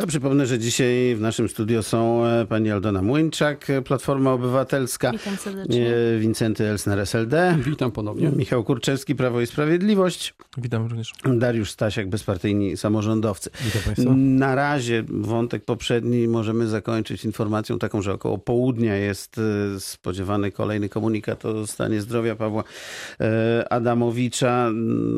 Ja 0.00 0.06
przypomnę, 0.06 0.46
że 0.46 0.58
dzisiaj 0.58 1.14
w 1.16 1.20
naszym 1.20 1.48
studio 1.48 1.82
są 1.82 2.26
e, 2.26 2.46
pani 2.46 2.70
Aldona 2.70 3.02
Młyńczak, 3.02 3.70
e, 3.70 3.82
Platforma 3.82 4.32
Obywatelska, 4.32 5.12
Witam 5.12 5.36
serdecznie. 5.36 5.94
e, 5.94 6.18
Wincenty 6.18 6.66
Elsner, 6.66 6.98
SLD, 6.98 7.58
Witam 7.64 7.92
ponownie. 7.92 8.30
Michał 8.36 8.64
Kurczewski, 8.64 9.14
Prawo 9.14 9.40
i 9.40 9.46
Sprawiedliwość, 9.46 10.34
Witam 10.58 10.86
również. 10.86 11.12
Dariusz 11.34 11.70
Stasiak, 11.70 12.08
bezpartyjni 12.08 12.76
samorządowcy. 12.76 13.50
Witam 13.64 13.82
Państwa. 13.82 14.14
Na 14.16 14.54
razie 14.54 15.04
wątek 15.08 15.64
poprzedni 15.64 16.28
możemy 16.28 16.68
zakończyć 16.68 17.24
informacją 17.24 17.78
taką, 17.78 18.02
że 18.02 18.12
około 18.12 18.38
południa 18.38 18.96
jest 18.96 19.40
spodziewany 19.78 20.52
kolejny 20.52 20.88
komunikat 20.88 21.44
o 21.44 21.66
stanie 21.66 22.00
zdrowia 22.00 22.36
Pawła 22.36 22.64
Adamowicza. 23.70 24.70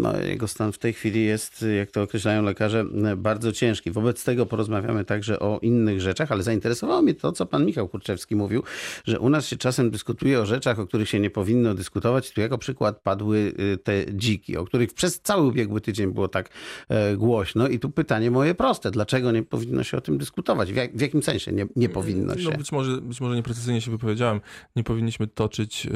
No, 0.02 0.20
jego 0.20 0.48
stan 0.48 0.72
w 0.72 0.78
tej 0.78 0.92
chwili 0.92 1.24
jest, 1.24 1.64
jak 1.78 1.90
to 1.90 2.02
określają 2.02 2.42
lekarze, 2.42 2.84
bardzo 3.16 3.52
ciężki. 3.52 3.90
Wobec 3.90 4.24
tego 4.24 4.46
porozmawiamy 4.46 4.71
także 5.06 5.38
o 5.40 5.58
innych 5.58 6.00
rzeczach, 6.00 6.32
ale 6.32 6.42
zainteresowało 6.42 7.02
mnie 7.02 7.14
to, 7.14 7.32
co 7.32 7.46
pan 7.46 7.66
Michał 7.66 7.88
Kurczewski 7.88 8.36
mówił, 8.36 8.62
że 9.04 9.20
u 9.20 9.30
nas 9.30 9.46
się 9.46 9.56
czasem 9.56 9.90
dyskutuje 9.90 10.40
o 10.40 10.46
rzeczach, 10.46 10.78
o 10.78 10.86
których 10.86 11.08
się 11.08 11.20
nie 11.20 11.30
powinno 11.30 11.74
dyskutować. 11.74 12.30
Tu 12.30 12.40
jako 12.40 12.58
przykład 12.58 13.00
padły 13.00 13.38
y, 13.38 13.78
te 13.78 14.14
dziki, 14.14 14.56
o 14.56 14.64
których 14.64 14.94
przez 14.94 15.20
cały 15.20 15.46
ubiegły 15.46 15.80
tydzień 15.80 16.12
było 16.12 16.28
tak 16.28 16.50
e, 16.88 17.16
głośno. 17.16 17.68
I 17.68 17.78
tu 17.78 17.90
pytanie 17.90 18.30
moje 18.30 18.54
proste. 18.54 18.90
Dlaczego 18.90 19.32
nie 19.32 19.42
powinno 19.42 19.84
się 19.84 19.96
o 19.96 20.00
tym 20.00 20.18
dyskutować? 20.18 20.72
W, 20.72 20.76
jak, 20.76 20.96
w 20.96 21.00
jakim 21.00 21.22
sensie 21.22 21.52
nie, 21.52 21.66
nie 21.76 21.88
powinno 21.88 22.38
się? 22.38 22.50
No 22.50 22.56
być 22.56 22.72
może, 22.72 23.00
być 23.00 23.20
może 23.20 23.36
nieprecyzyjnie 23.36 23.80
się 23.80 23.90
wypowiedziałem. 23.90 24.40
Nie 24.76 24.84
powinniśmy 24.84 25.26
toczyć 25.26 25.84
yy, 25.84 25.92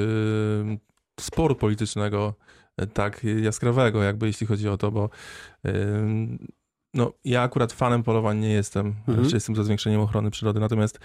sporu 1.21 1.55
politycznego 1.55 2.35
yy, 2.79 2.87
tak 2.87 3.24
jaskrawego, 3.43 4.02
jakby 4.02 4.27
jeśli 4.27 4.47
chodzi 4.47 4.69
o 4.69 4.77
to, 4.77 4.91
bo 4.91 5.11
yy, 5.65 5.73
no, 6.97 7.13
ja 7.25 7.43
akurat 7.43 7.73
fanem 7.73 8.03
polowań 8.03 8.39
nie 8.39 8.53
jestem, 8.53 8.87
Mhm. 8.87 9.19
mhm. 9.19 9.35
jestem 9.35 9.57
za 9.57 9.65
zwiększeniem 9.65 10.01
ochrony 10.01 10.31
przyrody, 10.31 10.61
natomiast 10.61 10.99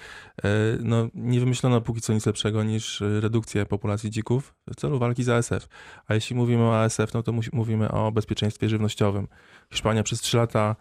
yy, 0.44 0.50
no, 0.84 1.08
nie 1.14 1.40
wymyślono 1.40 1.81
póki 1.81 2.02
co 2.02 2.14
nic 2.14 2.25
lepszego 2.25 2.64
niż 2.64 3.02
yy, 3.02 3.22
redukcję 3.22 3.66
populacji 3.66 4.09
dzików 4.09 4.53
w 4.72 4.75
celu 4.75 5.00
walki 5.00 5.23
z 5.23 5.30
ASF. 5.30 5.67
A 6.08 6.14
jeśli 6.14 6.36
mówimy 6.36 6.64
o 6.64 6.80
ASF, 6.80 7.14
no 7.14 7.23
to 7.23 7.33
mówimy 7.53 7.92
o 7.92 8.11
bezpieczeństwie 8.11 8.70
żywnościowym. 8.70 9.28
Hiszpania 9.72 10.03
przez 10.03 10.22
3 10.22 10.38
lata 10.38 10.75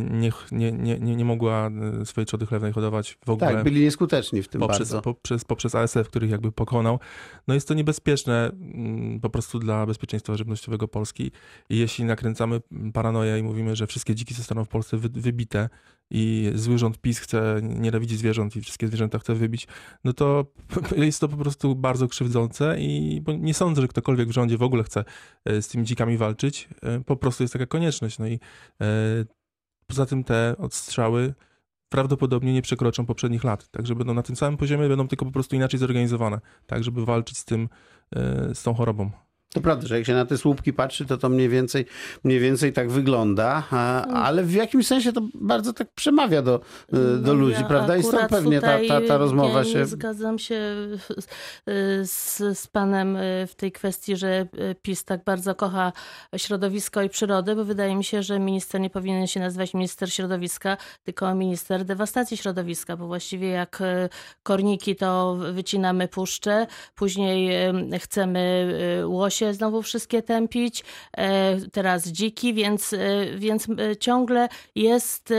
nie, 0.00 0.30
nie, 0.52 0.72
nie, 0.72 0.98
nie, 0.98 1.16
nie 1.16 1.24
mogła 1.24 1.70
yy, 1.98 2.06
swojej 2.06 2.26
trzody 2.26 2.46
chlewnej 2.46 2.72
hodować 2.72 3.18
w 3.26 3.30
ogóle 3.30 3.54
Tak, 3.54 3.64
byli 3.64 3.80
nieskuteczni 3.80 4.42
w 4.42 4.48
tym 4.48 4.60
poprzez, 4.60 4.92
bardzo. 4.92 5.02
poprzez, 5.02 5.44
poprzez 5.44 5.74
ASF, 5.74 6.08
których 6.08 6.30
jakby 6.30 6.52
pokonał. 6.52 7.00
No 7.48 7.54
jest 7.54 7.68
to 7.68 7.74
niebezpieczne 7.74 8.50
mm, 8.50 9.20
po 9.20 9.30
prostu 9.30 9.58
dla 9.58 9.86
bezpieczeństwa 9.86 10.36
żywnościowego 10.36 10.88
Polski. 10.88 11.32
I 11.70 11.78
jeśli 11.78 12.04
nakręcamy 12.04 12.60
paranoję 12.92 13.38
i 13.38 13.42
mówimy, 13.42 13.76
że 13.76 13.86
wszystkie 13.86 14.14
dziki 14.14 14.34
zostaną 14.34 14.64
w 14.64 14.68
Polsce 14.68 14.96
wy, 14.96 15.08
wybite 15.08 15.68
i 16.10 16.52
zły 16.54 16.78
rząd 16.78 16.98
PiS 16.98 17.18
chce 17.18 17.60
nienawidzić 17.62 18.18
zwierząt 18.18 18.56
i 18.56 18.60
wszystkie 18.60 18.88
zwierzęta 18.88 19.18
chce 19.18 19.34
wybić, 19.34 19.66
no 20.04 20.12
to 20.12 20.46
jest 20.96 21.20
to 21.20 21.28
po 21.28 21.36
prostu 21.36 21.74
bardzo 21.74 22.08
krzywdzące 22.08 22.76
i 22.78 23.22
nie 23.38 23.54
sądzę, 23.54 23.82
że 23.82 23.88
ktokolwiek 23.88 24.28
w 24.28 24.32
rządzie 24.32 24.58
w 24.58 24.62
ogóle 24.62 24.84
chce 24.84 25.04
e, 25.44 25.62
z 25.62 25.68
tymi 25.68 25.84
dzikami 25.84 26.16
walczyć. 26.16 26.68
E, 26.82 27.00
Po 27.00 27.16
prostu 27.16 27.44
jest 27.44 27.52
taka 27.52 27.66
konieczność. 27.66 28.18
No 28.18 28.26
i 28.26 28.40
e, 28.80 29.24
poza 29.88 30.06
tym 30.06 30.24
te 30.24 30.54
odstrzały 30.58 31.34
prawdopodobnie 31.88 32.52
nie 32.52 32.62
przekroczą 32.62 33.06
poprzednich 33.06 33.44
lat. 33.44 33.68
Także 33.68 33.94
będą 33.94 34.14
na 34.14 34.22
tym 34.22 34.36
samym 34.36 34.56
poziomie, 34.56 34.88
będą 34.88 35.08
tylko 35.08 35.24
po 35.24 35.32
prostu 35.32 35.56
inaczej 35.56 35.80
zorganizowane, 35.80 36.40
tak 36.66 36.84
żeby 36.84 37.04
walczyć 37.04 37.38
z 37.38 37.44
tym, 37.44 37.68
e, 38.16 38.54
z 38.54 38.62
tą 38.62 38.74
chorobą. 38.74 39.10
To 39.54 39.60
prawda, 39.60 39.86
że 39.86 39.98
jak 39.98 40.06
się 40.06 40.14
na 40.14 40.26
te 40.26 40.38
słupki 40.38 40.72
patrzy, 40.72 41.06
to 41.06 41.16
to 41.16 41.28
mniej 41.28 41.48
więcej, 41.48 41.86
mniej 42.24 42.40
więcej 42.40 42.72
tak 42.72 42.90
wygląda, 42.90 43.62
a, 43.70 44.06
ale 44.06 44.42
w 44.42 44.52
jakimś 44.52 44.86
sensie 44.86 45.12
to 45.12 45.20
bardzo 45.34 45.72
tak 45.72 45.88
przemawia 45.94 46.42
do, 46.42 46.60
y, 46.92 46.96
do 47.18 47.18
No, 47.20 47.34
ludzi, 47.34 47.60
ja 47.60 47.68
prawda? 47.68 47.96
I 47.96 48.02
stąd 48.02 48.30
pewnie 48.30 48.60
ta, 48.60 48.78
ta, 48.88 49.00
ta 49.00 49.16
rozmowa 49.16 49.62
nie, 49.62 49.72
się... 49.72 49.86
Zgadzam 49.86 50.38
się 50.38 50.54
y, 50.54 52.06
z, 52.06 52.36
z 52.58 52.66
panem 52.66 53.16
y, 53.16 53.46
w 53.46 53.54
tej 53.54 53.72
kwestii, 53.72 54.16
że 54.16 54.46
PiS 54.82 55.04
tak 55.04 55.24
bardzo 55.24 55.54
kocha 55.54 55.92
środowisko 56.36 57.02
i 57.02 57.08
przyrodę, 57.08 57.56
bo 57.56 57.64
wydaje 57.64 57.96
mi 57.96 58.04
się, 58.04 58.22
że 58.22 58.38
minister 58.38 58.80
nie 58.80 58.90
powinien 58.90 59.26
się 59.26 59.40
nazywać 59.40 59.74
minister 59.74 60.12
środowiska, 60.12 60.76
tylko 61.04 61.34
minister 61.34 61.84
dewastacji 61.84 62.36
środowiska, 62.36 62.96
bo 62.96 63.06
właściwie 63.06 63.48
jak 63.48 63.82
korniki 64.42 64.96
to 64.96 65.36
wycinamy 65.52 66.08
puszczę, 66.08 66.66
później 66.94 67.50
chcemy 67.98 68.68
y, 69.02 69.06
łosie 69.42 69.54
znowu 69.54 69.82
wszystkie 69.82 70.22
tępić, 70.22 70.84
e, 71.16 71.56
teraz 71.72 72.08
dziki, 72.08 72.54
więc, 72.54 72.92
e, 72.92 72.98
więc 73.36 73.66
e, 73.68 73.96
ciągle 73.96 74.48
jest 74.74 75.32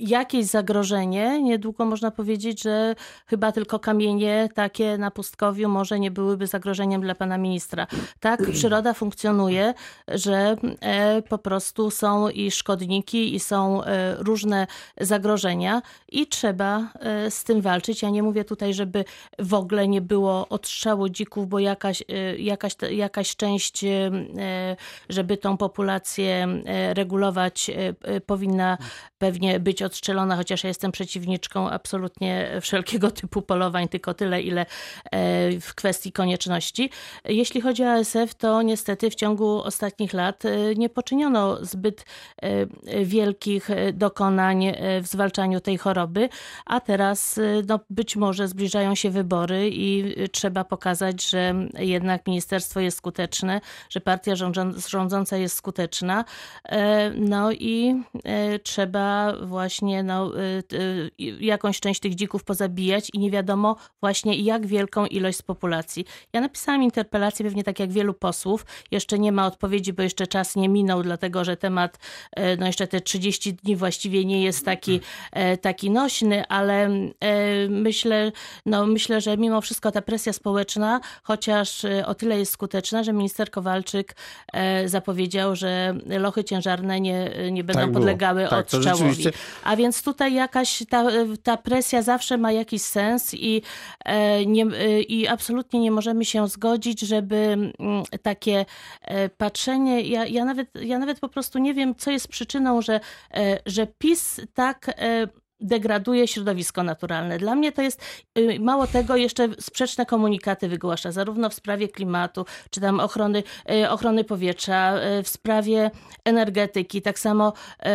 jakieś 0.00 0.46
zagrożenie. 0.46 1.42
Niedługo 1.42 1.84
można 1.84 2.10
powiedzieć, 2.10 2.62
że 2.62 2.94
chyba 3.26 3.52
tylko 3.52 3.78
kamienie 3.78 4.48
takie 4.54 4.98
na 4.98 5.10
pustkowiu 5.10 5.68
może 5.68 6.00
nie 6.00 6.10
byłyby 6.10 6.46
zagrożeniem 6.46 7.00
dla 7.00 7.14
pana 7.14 7.38
ministra. 7.38 7.86
Tak 8.20 8.40
przyroda 8.52 8.94
funkcjonuje, 8.94 9.74
że 10.08 10.56
e, 10.80 11.22
po 11.22 11.38
prostu 11.38 11.90
są 11.90 12.28
i 12.28 12.50
szkodniki, 12.50 13.34
i 13.34 13.40
są 13.40 13.84
e, 13.84 14.14
różne 14.18 14.66
zagrożenia 15.00 15.82
i 16.08 16.26
trzeba 16.26 16.88
e, 17.00 17.30
z 17.30 17.44
tym 17.44 17.60
walczyć. 17.60 18.02
Ja 18.02 18.10
nie 18.10 18.22
mówię 18.22 18.44
tutaj, 18.44 18.74
żeby 18.74 19.04
w 19.38 19.54
ogóle 19.54 19.88
nie 19.88 20.00
było 20.00 20.48
odstrzału 20.48 21.08
dzików, 21.08 21.48
bo 21.48 21.58
jakaś, 21.58 22.02
jakaś, 22.38 22.76
jakaś 22.90 23.36
część, 23.36 23.84
żeby 25.08 25.36
tą 25.36 25.56
populację 25.56 26.62
regulować, 26.94 27.70
powinna 28.26 28.78
pewnie 29.18 29.60
być 29.60 29.82
odstrzelona, 29.90 30.36
chociaż 30.36 30.64
ja 30.64 30.68
jestem 30.68 30.92
przeciwniczką 30.92 31.70
absolutnie 31.70 32.50
wszelkiego 32.60 33.10
typu 33.20 33.42
polowań, 33.42 33.88
tylko 33.88 34.14
tyle, 34.14 34.42
ile 34.42 34.60
e, 34.60 34.66
w 35.60 35.74
kwestii 35.74 36.12
konieczności. 36.12 36.90
Jeśli 37.24 37.60
chodzi 37.60 37.84
o 37.84 37.90
ASF, 37.90 38.34
to 38.34 38.62
niestety 38.62 39.10
w 39.10 39.14
ciągu 39.14 39.62
ostatnich 39.62 40.12
lat 40.12 40.44
e, 40.44 40.74
nie 40.74 40.88
poczyniono 40.88 41.64
zbyt 41.64 42.04
e, 42.42 43.04
wielkich 43.04 43.68
dokonań 43.92 44.72
w 45.02 45.06
zwalczaniu 45.06 45.60
tej 45.60 45.78
choroby, 45.78 46.28
a 46.66 46.80
teraz 46.80 47.40
no, 47.68 47.80
być 47.90 48.16
może 48.16 48.48
zbliżają 48.48 48.94
się 48.94 49.10
wybory 49.10 49.70
i 49.72 50.14
trzeba 50.32 50.64
pokazać, 50.64 51.30
że 51.30 51.54
jednak 51.78 52.26
ministerstwo 52.26 52.80
jest 52.80 52.98
skuteczne, 52.98 53.60
że 53.90 54.00
partia 54.00 54.32
rządząca- 54.34 55.36
jest 55.36 55.56
skuteczna. 55.56 56.24
No 57.14 57.52
i 57.52 58.02
trzeba 58.62 59.32
właśnie 59.42 59.79
no, 59.82 60.32
y, 60.40 60.62
y, 60.72 61.10
jakąś 61.40 61.80
część 61.80 62.00
tych 62.00 62.14
dzików 62.14 62.44
pozabijać 62.44 63.08
i 63.12 63.18
nie 63.18 63.30
wiadomo 63.30 63.76
właśnie 64.00 64.36
jak 64.36 64.66
wielką 64.66 65.06
ilość 65.06 65.38
z 65.38 65.42
populacji. 65.42 66.04
Ja 66.32 66.40
napisałam 66.40 66.82
interpelację, 66.82 67.44
pewnie 67.44 67.64
tak 67.64 67.78
jak 67.80 67.92
wielu 67.92 68.14
posłów. 68.14 68.66
Jeszcze 68.90 69.18
nie 69.18 69.32
ma 69.32 69.46
odpowiedzi, 69.46 69.92
bo 69.92 70.02
jeszcze 70.02 70.26
czas 70.26 70.56
nie 70.56 70.68
minął, 70.68 71.02
dlatego 71.02 71.44
że 71.44 71.56
temat, 71.56 71.98
e, 72.32 72.56
no 72.56 72.66
jeszcze 72.66 72.86
te 72.86 73.00
30 73.00 73.54
dni 73.54 73.76
właściwie 73.76 74.24
nie 74.24 74.42
jest 74.42 74.64
taki, 74.64 75.00
e, 75.32 75.56
taki 75.56 75.90
nośny, 75.90 76.46
ale 76.48 76.84
e, 76.84 77.68
myślę, 77.68 78.32
no 78.66 78.86
myślę, 78.86 79.20
że 79.20 79.36
mimo 79.36 79.60
wszystko 79.60 79.90
ta 79.90 80.02
presja 80.02 80.32
społeczna, 80.32 81.00
chociaż 81.22 81.82
o 82.06 82.14
tyle 82.14 82.38
jest 82.38 82.52
skuteczna, 82.52 83.02
że 83.02 83.12
minister 83.12 83.50
Kowalczyk 83.50 84.16
e, 84.52 84.88
zapowiedział, 84.88 85.56
że 85.56 85.94
lochy 86.06 86.44
ciężarne 86.44 87.00
nie, 87.00 87.30
nie 87.50 87.64
będą 87.64 87.80
Tak 87.80 87.90
było. 87.90 88.00
podlegały 88.00 88.42
Tak, 88.42 88.50
to 88.50 88.56
odstrzałowi. 88.58 89.24
A 89.64 89.76
więc 89.76 90.02
tutaj 90.02 90.34
jakaś 90.34 90.82
ta, 90.88 91.04
ta 91.42 91.56
presja 91.56 92.02
zawsze 92.02 92.38
ma 92.38 92.52
jakiś 92.52 92.82
sens 92.82 93.34
i, 93.34 93.62
e, 94.04 94.46
nie, 94.46 94.64
e, 94.64 95.00
i 95.00 95.28
absolutnie 95.28 95.80
nie 95.80 95.90
możemy 95.90 96.24
się 96.24 96.48
zgodzić, 96.48 97.00
żeby 97.00 97.36
mm, 97.36 98.02
takie 98.22 98.66
e, 99.02 99.28
patrzenie, 99.28 100.00
ja, 100.00 100.26
ja, 100.26 100.44
nawet, 100.44 100.68
ja 100.82 100.98
nawet 100.98 101.20
po 101.20 101.28
prostu 101.28 101.58
nie 101.58 101.74
wiem, 101.74 101.94
co 101.94 102.10
jest 102.10 102.28
przyczyną, 102.28 102.82
że, 102.82 103.00
że 103.66 103.86
PiS 103.86 104.40
tak 104.54 104.90
degraduje 105.60 106.28
środowisko 106.28 106.82
naturalne. 106.82 107.38
Dla 107.38 107.54
mnie 107.54 107.72
to 107.72 107.82
jest, 107.82 108.02
y, 108.38 108.60
mało 108.60 108.86
tego, 108.86 109.16
jeszcze 109.16 109.48
sprzeczne 109.60 110.06
komunikaty 110.06 110.68
wygłasza, 110.68 111.12
zarówno 111.12 111.50
w 111.50 111.54
sprawie 111.54 111.88
klimatu, 111.88 112.46
czy 112.70 112.80
tam 112.80 113.00
ochrony, 113.00 113.42
y, 113.70 113.90
ochrony 113.90 114.24
powietrza, 114.24 114.96
y, 115.18 115.22
w 115.22 115.28
sprawie 115.28 115.90
energetyki, 116.24 117.02
tak 117.02 117.18
samo 117.18 117.52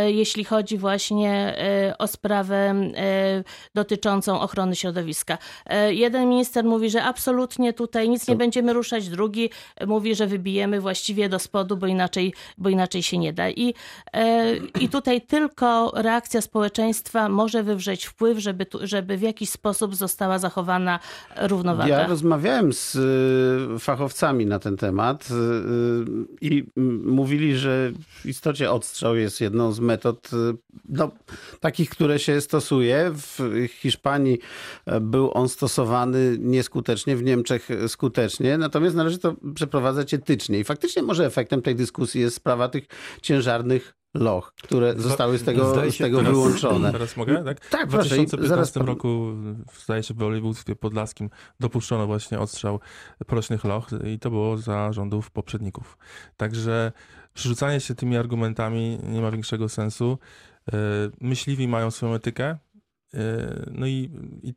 jeśli 0.07 0.43
chodzi 0.43 0.77
właśnie 0.77 1.55
o 1.99 2.07
sprawę 2.07 2.75
dotyczącą 3.75 4.39
ochrony 4.39 4.75
środowiska. 4.75 5.37
Jeden 5.89 6.29
minister 6.29 6.65
mówi, 6.65 6.89
że 6.89 7.03
absolutnie 7.03 7.73
tutaj 7.73 8.09
nic 8.09 8.27
nie 8.27 8.35
będziemy 8.35 8.73
ruszać, 8.73 9.09
drugi 9.09 9.49
mówi, 9.87 10.15
że 10.15 10.27
wybijemy 10.27 10.81
właściwie 10.81 11.29
do 11.29 11.39
spodu, 11.39 11.77
bo 11.77 11.87
inaczej, 11.87 12.33
bo 12.57 12.69
inaczej 12.69 13.03
się 13.03 13.17
nie 13.17 13.33
da. 13.33 13.49
I, 13.49 13.73
i 14.79 14.89
tutaj 14.89 15.21
tylko 15.21 15.91
reakcja 15.95 16.41
społeczeństwa 16.41 17.29
może 17.29 17.54
może 17.55 17.63
wywrzeć 17.63 18.05
wpływ, 18.05 18.39
żeby, 18.39 18.65
tu, 18.65 18.79
żeby 18.81 19.17
w 19.17 19.21
jakiś 19.21 19.49
sposób 19.49 19.95
została 19.95 20.39
zachowana 20.39 20.99
równowaga. 21.41 21.99
Ja 21.99 22.07
rozmawiałem 22.07 22.73
z 22.73 22.95
y, 23.75 23.79
fachowcami 23.79 24.45
na 24.45 24.59
ten 24.59 24.77
temat 24.77 25.27
y, 25.31 25.35
i 26.41 26.63
mówili, 27.05 27.57
że 27.57 27.91
w 28.21 28.25
istocie 28.25 28.71
odstrzał 28.71 29.15
jest 29.15 29.41
jedną 29.41 29.71
z 29.71 29.79
metod 29.79 30.29
y, 30.33 30.35
no, 30.89 31.11
takich, 31.59 31.89
które 31.89 32.19
się 32.19 32.41
stosuje. 32.41 33.11
W 33.13 33.67
Hiszpanii 33.67 34.39
e, 34.85 34.99
był 34.99 35.31
on 35.33 35.49
stosowany 35.49 36.37
nieskutecznie, 36.39 37.15
w 37.15 37.23
Niemczech 37.23 37.69
skutecznie, 37.87 38.57
natomiast 38.57 38.95
należy 38.95 39.17
to 39.17 39.35
przeprowadzać 39.55 40.13
etycznie. 40.13 40.59
I 40.59 40.63
faktycznie 40.63 41.01
może 41.01 41.25
efektem 41.25 41.61
tej 41.61 41.75
dyskusji 41.75 42.21
jest 42.21 42.35
sprawa 42.35 42.69
tych 42.69 42.83
ciężarnych 43.21 43.95
loch, 44.15 44.53
które 44.63 44.93
zostały 44.97 45.37
z 45.37 45.43
tego, 45.43 45.91
z 45.91 45.97
tego 45.97 46.17
teraz, 46.17 46.33
wyłączone. 46.33 46.91
Teraz 46.91 47.17
mogę, 47.17 47.43
tak? 47.43 47.69
Tak, 47.69 47.87
W 47.87 47.91
proszę. 47.91 48.09
2015 48.09 48.47
Zaraz 48.47 48.75
roku, 48.75 49.33
zdaje 49.83 50.03
się, 50.03 50.13
w 50.13 50.17
województwie 50.17 50.75
podlaskim 50.75 51.29
dopuszczono 51.59 52.07
właśnie 52.07 52.39
odstrzał 52.39 52.79
prośnych 53.27 53.63
loch 53.63 53.89
i 54.05 54.19
to 54.19 54.29
było 54.29 54.57
za 54.57 54.93
rządów 54.93 55.31
poprzedników. 55.31 55.97
Także 56.37 56.91
przerzucanie 57.33 57.79
się 57.79 57.95
tymi 57.95 58.17
argumentami 58.17 58.99
nie 59.03 59.21
ma 59.21 59.31
większego 59.31 59.69
sensu. 59.69 60.17
E, 60.73 60.77
myśliwi 61.21 61.67
mają 61.67 61.91
swoją 61.91 62.13
etykę, 62.13 62.45
e, 62.45 62.57
no 63.71 63.87
i, 63.87 64.11
i 64.43 64.53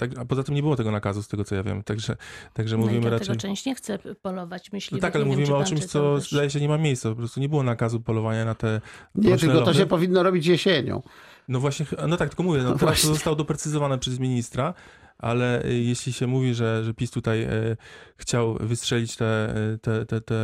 tak, 0.00 0.18
a 0.18 0.24
poza 0.24 0.42
tym 0.42 0.54
nie 0.54 0.62
było 0.62 0.76
tego 0.76 0.90
nakazu, 0.90 1.22
z 1.22 1.28
tego 1.28 1.44
co 1.44 1.54
ja 1.54 1.62
wiem. 1.62 1.82
Także, 1.82 2.16
także 2.54 2.76
No 2.76 2.82
mówimy 2.86 3.10
raczej. 3.10 3.36
część 3.36 3.64
nie 3.66 3.74
chce 3.74 3.98
polować 4.22 4.70
No 4.72 4.76
myśliwych. 4.76 5.02
tak, 5.02 5.16
ale 5.16 5.24
Nie 5.24 5.30
wiem, 5.30 5.40
mówimy 5.40 5.58
czy 5.58 5.64
o 5.64 5.68
czymś, 5.68 5.84
co 5.84 6.16
też. 6.18 6.30
zdaje 6.30 6.50
się 6.50 6.60
nie 6.60 6.68
ma 6.68 6.78
miejsca. 6.78 7.08
Po 7.10 7.16
prostu 7.16 7.40
nie 7.40 7.48
było 7.48 7.62
nakazu 7.62 8.00
polowania 8.00 8.44
na 8.44 8.54
te. 8.54 8.80
Nie, 9.14 9.36
tylko 9.36 9.60
to 9.60 9.74
się 9.74 9.86
powinno 9.86 10.22
robić 10.22 10.46
jesienią. 10.46 11.02
No 11.48 11.60
właśnie, 11.60 11.86
no 12.08 12.16
tak, 12.16 12.28
tylko 12.28 12.42
mówię, 12.42 12.58
no, 12.62 12.64
No 12.70 12.70
teraz 12.70 12.80
to 12.80 12.86
właśnie. 12.86 13.08
zostało 13.08 13.36
doprecyzowane 13.36 13.98
przez 13.98 14.18
ministra, 14.18 14.74
ale 15.18 15.64
y, 15.64 15.74
jeśli 15.74 16.12
się 16.12 16.26
mówi, 16.26 16.54
że, 16.54 16.84
że 16.84 16.94
PiS 16.94 17.10
tutaj 17.10 17.42
y, 17.44 17.76
chciał 18.16 18.54
wystrzelić 18.60 19.16
te, 19.16 19.54
y, 19.74 19.78
te, 19.78 20.06
te, 20.06 20.20
te 20.20 20.34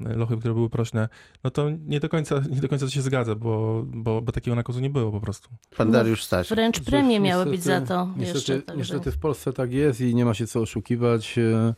lochy, 0.00 0.36
które 0.36 0.54
były 0.54 0.70
prośne, 0.70 1.08
no 1.44 1.50
to 1.50 1.70
nie 1.86 2.00
do 2.00 2.08
końca, 2.08 2.42
nie 2.50 2.60
do 2.60 2.68
końca 2.68 2.86
to 2.86 2.90
się 2.90 3.02
zgadza, 3.02 3.34
bo, 3.34 3.82
bo, 3.86 4.22
bo 4.22 4.32
takiego 4.32 4.54
nakazu 4.54 4.80
nie 4.80 4.90
było 4.90 5.12
po 5.12 5.20
prostu. 5.20 5.48
Pan 5.76 5.90
Dariusz 5.90 6.24
Staś. 6.24 6.48
Wręcz 6.48 6.78
Cóż, 6.78 6.86
premie 6.86 7.20
miały 7.20 7.44
niestety- 7.44 7.50
być 7.50 7.62
za 7.62 7.80
to 7.80 8.08
Niestety, 8.16 8.38
jeszcze. 8.38 8.62
Także. 8.62 8.78
niestety 8.78 9.12
w 9.12 9.18
Polsce 9.18 9.52
tak 9.52 9.72
jest 9.72 10.00
i 10.00 10.14
nie 10.14 10.24
ma 10.24 10.34
się 10.34 10.46
co 10.46 10.60
oszukiwać, 10.60 11.38
e, 11.38 11.74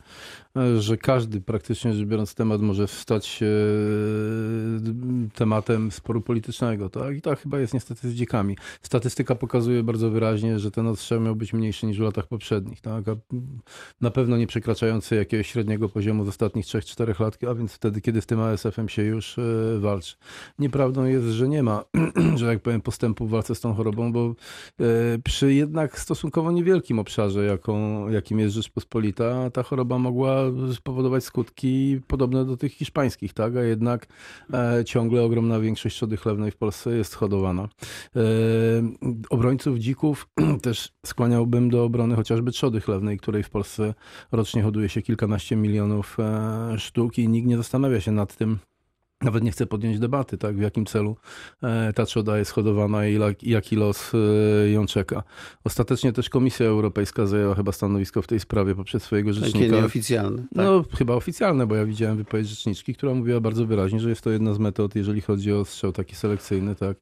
e, 0.61 0.81
że 0.81 0.97
każdy 0.97 1.41
praktycznie 1.41 1.93
rzecz 1.93 2.07
biorąc 2.07 2.35
temat 2.35 2.61
może 2.61 2.87
stać 2.87 3.25
się 3.25 3.45
e, 3.45 5.29
tematem 5.35 5.91
sporu 5.91 6.21
politycznego. 6.21 6.89
Tak? 6.89 7.15
I 7.15 7.21
tak 7.21 7.39
chyba 7.39 7.59
jest 7.59 7.73
niestety 7.73 8.09
z 8.09 8.13
dzikami. 8.13 8.57
Statystyka 8.81 9.35
pokazuje 9.35 9.83
bardzo 9.83 10.09
wyraźnie, 10.09 10.59
że 10.59 10.71
ten 10.71 10.87
odstrzał 10.87 11.21
miał 11.21 11.35
być 11.35 11.53
mniejszy 11.53 11.85
niż 11.85 11.97
w 11.97 12.01
latach 12.01 12.27
poprzednich. 12.27 12.81
Tak? 12.81 13.07
A 13.07 13.15
na 14.01 14.11
pewno 14.11 14.37
nie 14.37 14.47
przekraczający 14.47 15.15
jakiegoś 15.15 15.47
średniego 15.47 15.89
poziomu 15.89 16.25
z 16.25 16.27
ostatnich 16.27 16.65
3-4 16.65 17.19
lat, 17.19 17.37
a 17.49 17.55
więc 17.55 17.73
wtedy, 17.73 18.01
kiedy 18.01 18.12
z 18.21 18.25
tym 18.25 18.39
ASF-em 18.39 18.89
się 18.89 19.03
już 19.03 19.39
e, 19.39 19.43
walczy. 19.79 20.15
Nieprawdą 20.59 21.05
jest, 21.05 21.25
że 21.25 21.47
nie 21.47 21.63
ma, 21.63 21.83
że 22.35 22.47
tak 22.47 22.59
powiem, 22.59 22.81
postępu 22.81 23.27
w 23.27 23.29
walce 23.29 23.55
z 23.55 23.61
tą 23.61 23.73
chorobą, 23.73 24.13
bo 24.13 24.35
e, 24.79 24.83
przy 25.23 25.53
jednak 25.53 25.99
stosunkowo 25.99 26.51
niewielkim 26.51 26.99
obszarze, 26.99 27.45
jaką, 27.45 28.09
jakim 28.09 28.39
jest 28.39 28.55
Rzeczpospolita, 28.55 29.49
ta 29.49 29.63
choroba 29.63 29.97
mogła 29.97 30.35
spowodować 30.73 31.23
skutki 31.23 31.99
podobne 32.07 32.45
do 32.45 32.57
tych 32.57 32.73
hiszpańskich, 32.73 33.33
tak? 33.33 33.55
a 33.55 33.63
jednak 33.63 34.07
e, 34.53 34.85
ciągle 34.85 35.23
ogromna 35.23 35.59
większość 35.59 35.95
trzody 35.95 36.17
chlewnej 36.17 36.51
w 36.51 36.57
Polsce 36.57 36.97
jest 36.97 37.15
hodowana. 37.15 37.69
Obrońców 39.29 39.77
dzików 39.77 40.27
też 40.61 40.89
skłaniałbym 41.05 41.69
do 41.69 41.83
obrony 41.83 42.15
chociażby 42.15 42.51
trzody 42.51 42.81
chlewnej, 42.81 43.17
której 43.17 43.43
w 43.43 43.49
Polsce 43.49 43.93
rocznie 44.31 44.63
hoduje 44.63 44.89
się 44.89 45.01
kilkanaście 45.01 45.55
milionów 45.55 46.17
sztuk 46.77 47.17
i 47.17 47.27
nikt 47.27 47.47
nie 47.47 47.57
zastanawia 47.57 48.01
się 48.01 48.02
nad 48.11 48.35
tym, 48.35 48.59
nawet 49.21 49.43
nie 49.43 49.51
chce 49.51 49.65
podjąć 49.65 49.99
debaty, 49.99 50.37
tak, 50.37 50.55
w 50.57 50.61
jakim 50.61 50.85
celu 50.85 51.15
e, 51.63 51.93
ta 51.93 52.05
trzoda 52.05 52.37
jest 52.37 52.51
hodowana 52.51 53.07
i 53.07 53.19
jaki 53.41 53.75
los 53.75 54.11
e, 54.13 54.69
ją 54.69 54.85
czeka. 54.85 55.23
Ostatecznie 55.63 56.13
też 56.13 56.29
Komisja 56.29 56.65
Europejska 56.65 57.25
zajęła 57.25 57.55
chyba 57.55 57.71
stanowisko 57.71 58.21
w 58.21 58.27
tej 58.27 58.39
sprawie 58.39 58.75
poprzez 58.75 59.03
swojego 59.03 59.33
Takie 59.33 59.45
rzecznika. 59.45 59.75
nieoficjalne. 59.75 60.37
Tak? 60.37 60.47
No, 60.65 60.83
chyba 60.97 61.13
oficjalne, 61.13 61.67
bo 61.67 61.75
ja 61.75 61.85
widziałem 61.85 62.17
wypowiedź 62.17 62.47
rzeczniczki, 62.47 62.95
która 62.95 63.13
mówiła 63.13 63.39
bardzo 63.39 63.65
wyraźnie, 63.65 63.99
że 63.99 64.09
jest 64.09 64.21
to 64.21 64.29
jedna 64.29 64.53
z 64.53 64.59
metod, 64.59 64.95
jeżeli 64.95 65.21
chodzi 65.21 65.53
o 65.53 65.65
strzał 65.65 65.91
taki 65.91 66.15
selekcyjny, 66.15 66.75
tak, 66.75 66.97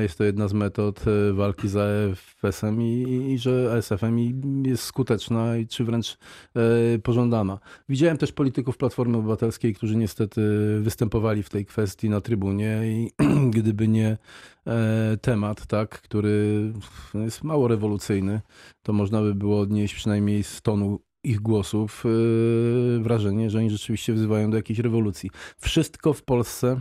jest 0.00 0.18
to 0.18 0.24
jedna 0.24 0.48
z 0.48 0.52
metod 0.52 1.04
e, 1.06 1.32
walki 1.32 1.68
z 1.68 1.76
AFS-em 1.76 2.82
i, 2.82 3.26
i 3.32 3.38
że 3.38 3.72
ASF-em 3.76 4.18
i 4.18 4.34
jest 4.64 4.82
skuteczna 4.82 5.56
i 5.56 5.66
czy 5.66 5.84
wręcz 5.84 6.18
e, 6.56 6.98
pożądana. 6.98 7.58
Widziałem 7.88 8.16
też 8.16 8.32
polityków 8.32 8.76
Platformy 8.76 9.16
Obywatelskiej, 9.18 9.74
którzy 9.74 9.96
niestety 9.96 10.40
występowali 10.80 11.42
w 11.42 11.50
tej 11.50 11.66
kwestii 11.66 12.10
na 12.10 12.20
trybunie 12.20 12.80
i 12.84 13.10
gdyby 13.56 13.88
nie 13.88 14.18
e, 14.66 15.16
temat, 15.20 15.66
tak, 15.66 16.02
który 16.02 16.72
jest 17.14 17.44
mało 17.44 17.68
rewolucyjny, 17.68 18.40
to 18.82 18.92
można 18.92 19.22
by 19.22 19.34
było 19.34 19.60
odnieść 19.60 19.94
przynajmniej 19.94 20.42
z 20.42 20.62
tonu 20.62 21.00
ich 21.24 21.40
głosów 21.40 22.04
e, 22.06 23.02
wrażenie, 23.02 23.50
że 23.50 23.58
oni 23.58 23.70
rzeczywiście 23.70 24.12
wzywają 24.12 24.50
do 24.50 24.56
jakiejś 24.56 24.78
rewolucji. 24.78 25.30
Wszystko 25.58 26.12
w 26.12 26.22
Polsce 26.22 26.80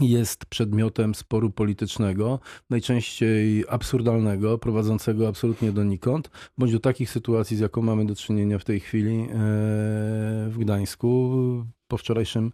jest 0.00 0.46
przedmiotem 0.46 1.14
sporu 1.14 1.50
politycznego, 1.50 2.40
najczęściej 2.70 3.64
absurdalnego, 3.68 4.58
prowadzącego 4.58 5.28
absolutnie 5.28 5.72
donikąd, 5.72 6.30
bądź 6.58 6.72
do 6.72 6.80
takich 6.80 7.10
sytuacji, 7.10 7.56
z 7.56 7.60
jaką 7.60 7.82
mamy 7.82 8.06
do 8.06 8.14
czynienia 8.14 8.58
w 8.58 8.64
tej 8.64 8.80
chwili 8.80 9.14
e, 9.14 9.26
w 10.48 10.54
Gdańsku 10.58 11.34
po 11.88 11.96
wczorajszym 11.96 12.52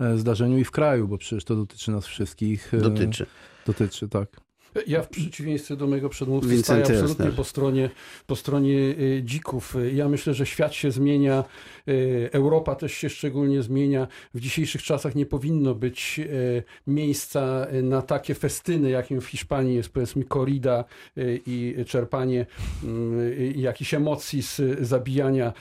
e, 0.00 0.18
zdarzeniu 0.18 0.58
i 0.58 0.64
w 0.64 0.70
kraju, 0.70 1.08
bo 1.08 1.18
przecież 1.18 1.44
to 1.44 1.56
dotyczy 1.56 1.90
nas 1.90 2.06
wszystkich. 2.06 2.74
e, 2.74 2.78
Dotyczy. 2.78 3.26
Dotyczy, 3.66 4.08
tak. 4.08 4.51
Ja 4.86 5.02
w 5.02 5.08
przeciwieństwie 5.08 5.76
do 5.76 5.86
mojego 5.86 6.08
przedmówcy 6.08 6.48
Wincenty 6.48 6.84
staję 6.84 7.00
absolutnie 7.00 7.24
Elsner. 7.24 7.36
po 7.36 7.44
stronie, 7.44 7.90
po 8.26 8.36
stronie 8.36 8.74
y, 8.74 9.22
dzików. 9.24 9.76
Ja 9.94 10.08
myślę, 10.08 10.34
że 10.34 10.46
świat 10.46 10.74
się 10.74 10.90
zmienia, 10.90 11.44
y, 11.88 12.28
Europa 12.32 12.74
też 12.74 12.92
się 12.92 13.10
szczególnie 13.10 13.62
zmienia. 13.62 14.08
W 14.34 14.40
dzisiejszych 14.40 14.82
czasach 14.82 15.14
nie 15.14 15.26
powinno 15.26 15.74
być 15.74 16.20
y, 16.24 16.62
miejsca 16.86 17.66
na 17.82 18.02
takie 18.02 18.34
festyny, 18.34 18.90
jakim 18.90 19.20
w 19.20 19.26
Hiszpanii 19.26 19.74
jest 19.74 19.88
powiedzmy 19.88 20.24
korrida 20.24 20.84
y, 21.18 21.40
i 21.46 21.74
czerpanie 21.86 22.46
y, 22.84 23.54
jakichś 23.56 23.94
emocji 23.94 24.42
z 24.42 24.60
zabijania 24.80 25.52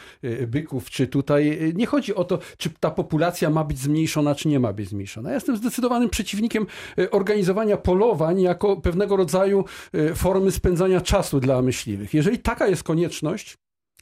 byków, 0.47 0.89
czy 0.89 1.07
tutaj 1.07 1.73
nie 1.75 1.85
chodzi 1.85 2.15
o 2.15 2.23
to, 2.23 2.39
czy 2.57 2.69
ta 2.79 2.91
populacja 2.91 3.49
ma 3.49 3.63
być 3.63 3.79
zmniejszona, 3.79 4.35
czy 4.35 4.47
nie 4.47 4.59
ma 4.59 4.73
być 4.73 4.89
zmniejszona. 4.89 5.29
Ja 5.29 5.35
jestem 5.35 5.57
zdecydowanym 5.57 6.09
przeciwnikiem 6.09 6.67
organizowania 7.11 7.77
polowań 7.77 8.41
jako 8.41 8.77
pewnego 8.77 9.00
rodzaju 9.09 9.65
y, 9.95 10.15
formy 10.15 10.51
spędzania 10.51 11.01
czasu 11.01 11.39
dla 11.39 11.61
myśliwych. 11.61 12.13
Jeżeli 12.13 12.39
taka 12.39 12.67
jest 12.67 12.83
konieczność, 12.83 13.57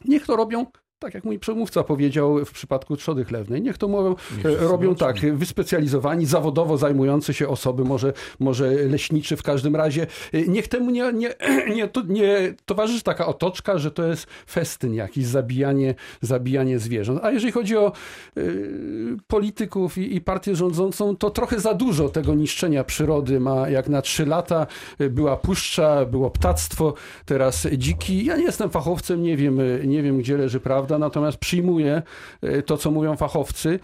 niech 0.06 0.26
to 0.26 0.36
robią. 0.36 0.66
Tak 1.00 1.14
jak 1.14 1.24
mój 1.24 1.40
przemówca 1.40 1.84
powiedział 1.84 2.46
w 2.46 2.52
przypadku 2.52 2.98
trzody 2.98 3.26
chlewnej, 3.26 3.62
niech 3.62 3.78
to 3.78 3.88
mówią, 3.88 4.16
e, 4.46 4.56
robią 4.56 4.96
tak, 4.96 5.20
wyspecjalizowani, 5.36 6.26
zawodowo 6.26 6.78
zajmujący 6.78 7.34
się 7.34 7.48
osoby, 7.48 7.84
może, 7.84 8.14
może 8.40 8.72
leśniczy 8.72 9.38
w 9.38 9.44
każdym 9.44 9.76
razie. 9.76 10.08
E, 10.34 10.42
Niech 10.42 10.68
temu 10.68 10.92
nie, 10.92 11.14
nie, 11.14 11.34
nie, 11.76 11.88
to, 11.88 12.02
nie 12.08 12.54
towarzyszy 12.66 13.04
taka 13.04 13.28
otoczka, 13.28 13.78
że 13.78 13.92
to 13.92 14.08
jest 14.08 14.28
festyn 14.50 14.94
jakiś, 14.94 15.26
zabijanie, 15.26 15.96
zabijanie 16.22 16.80
zwierząt. 16.80 17.20
A 17.24 17.32
jeżeli 17.32 17.52
chodzi 17.52 17.78
o 17.78 17.92
y, 18.38 19.18
polityków 19.28 19.98
i, 19.98 20.16
i 20.16 20.22
partię 20.22 20.56
rządzącą, 20.56 21.16
to 21.16 21.30
trochę 21.30 21.60
za 21.60 21.74
dużo 21.74 22.10
tego 22.10 22.36
niszczenia 22.36 22.84
przyrody 22.84 23.40
ma, 23.40 23.70
jak 23.70 23.90
na 23.90 24.02
trzy 24.02 24.26
lata 24.26 24.68
była 25.10 25.38
puszcza, 25.38 26.06
było 26.06 26.30
ptactwo, 26.30 26.94
teraz 27.26 27.68
dziki. 27.78 28.26
Ja 28.26 28.38
nie 28.38 28.44
jestem 28.44 28.70
fachowcem, 28.70 29.24
nie 29.24 29.38
wiem, 29.38 29.60
nie 29.86 30.04
wiem 30.04 30.18
gdzie 30.18 30.38
leży 30.38 30.60
prawda, 30.60 30.89
natomiast 30.98 31.38
przyjmuję 31.38 32.02
y, 32.44 32.64
to, 32.64 32.78
co 32.78 32.92
mówią 32.92 33.16
fachowcy 33.16 33.80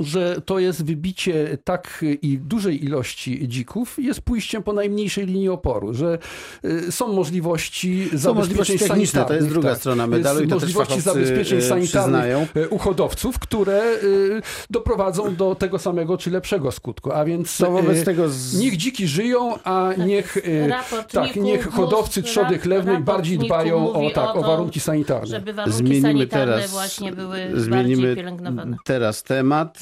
że 0.00 0.40
to 0.44 0.58
jest 0.58 0.84
wybicie 0.84 1.58
tak 1.64 2.04
i 2.22 2.38
dużej 2.38 2.84
ilości 2.84 3.48
dzików, 3.48 3.96
jest 3.98 4.20
pójściem 4.20 4.62
po 4.62 4.72
najmniejszej 4.72 5.26
linii 5.26 5.48
oporu, 5.48 5.94
że 5.94 6.18
y, 6.64 6.92
są 6.92 7.12
możliwości 7.12 8.02
Są 8.04 8.18
zabezpieczeń 8.18 8.34
możliwości 8.36 8.78
techniczne, 8.78 8.96
to 8.96 9.28
sanitarnych. 9.28 9.36
jest 9.42 9.48
druga 9.48 9.68
tak. 9.70 9.78
strona 9.78 10.06
medalu 10.06 10.38
Jest 10.40 10.46
i 10.46 10.50
to 10.50 10.54
też 10.54 10.62
możliwości 10.62 11.02
fachowcy 11.02 11.26
zabezpieczeń 11.26 11.62
sanitarnych 11.62 12.20
przyznają. 12.22 12.46
e, 12.54 12.68
u 12.68 12.78
hodowców, 12.78 13.38
które 13.38 13.82
y, 14.02 14.42
doprowadzą 14.70 15.34
do 15.36 15.54
tego 15.54 15.78
samego 15.78 16.18
czy 16.18 16.30
lepszego 16.30 16.72
skutku. 16.72 17.12
A 17.12 17.24
więc 17.24 17.56
To 17.58 17.70
wobec 17.70 17.98
y, 17.98 18.04
tego 18.04 18.28
z... 18.28 18.58
niech 18.58 18.76
dziki 18.76 19.06
żyją, 19.06 19.58
a 19.64 19.90
niech, 20.06 20.36
y, 20.36 20.68
Raport 20.68 21.12
tak, 21.12 21.36
niech 21.36 21.68
hodowcy 21.70 22.22
trzody 22.22 22.58
chlewnej 22.58 22.98
bardziej 22.98 23.38
dbają 23.38 23.92
o, 23.92 24.10
tak, 24.10 24.36
o 24.36 24.40
to, 24.42 24.48
warunki 24.48 24.80
sanitarne. 24.80 25.26
Żeby 25.26 25.52
warunki 25.52 25.78
Zmienimy 25.78 26.08
sanitarne 26.08 26.54
teraz, 26.54 26.70
właśnie 26.70 27.12
były 27.12 27.38
zmienimy 27.54 27.96
bardziej 27.96 28.16
pielęgnowane. 28.16 28.76
teraz 28.84 29.22
temat 29.22 29.75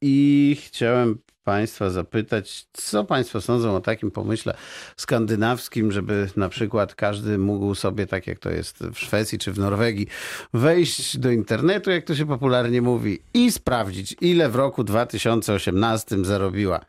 i 0.00 0.56
chciałem 0.60 1.18
Państwa 1.44 1.90
zapytać, 1.90 2.66
co 2.72 3.04
Państwo 3.04 3.40
sądzą 3.40 3.76
o 3.76 3.80
takim 3.80 4.10
pomyśle 4.10 4.54
skandynawskim, 4.96 5.92
żeby 5.92 6.28
na 6.36 6.48
przykład 6.48 6.94
każdy 6.94 7.38
mógł 7.38 7.74
sobie, 7.74 8.06
tak 8.06 8.26
jak 8.26 8.38
to 8.38 8.50
jest 8.50 8.78
w 8.78 8.98
Szwecji 8.98 9.38
czy 9.38 9.52
w 9.52 9.58
Norwegii, 9.58 10.06
wejść 10.54 11.18
do 11.18 11.30
internetu, 11.30 11.90
jak 11.90 12.04
to 12.04 12.14
się 12.14 12.26
popularnie 12.26 12.82
mówi, 12.82 13.18
i 13.34 13.52
sprawdzić, 13.52 14.16
ile 14.20 14.48
w 14.48 14.56
roku 14.56 14.84
2018 14.84 16.24
zarobiła 16.24 16.80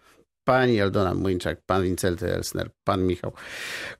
pani 0.44 0.82
Aldona 0.82 1.14
Młyńczak, 1.14 1.62
pan 1.66 1.84
Wincelty 1.84 2.34
Elsner, 2.34 2.70
pan 2.84 3.04
Michał 3.04 3.34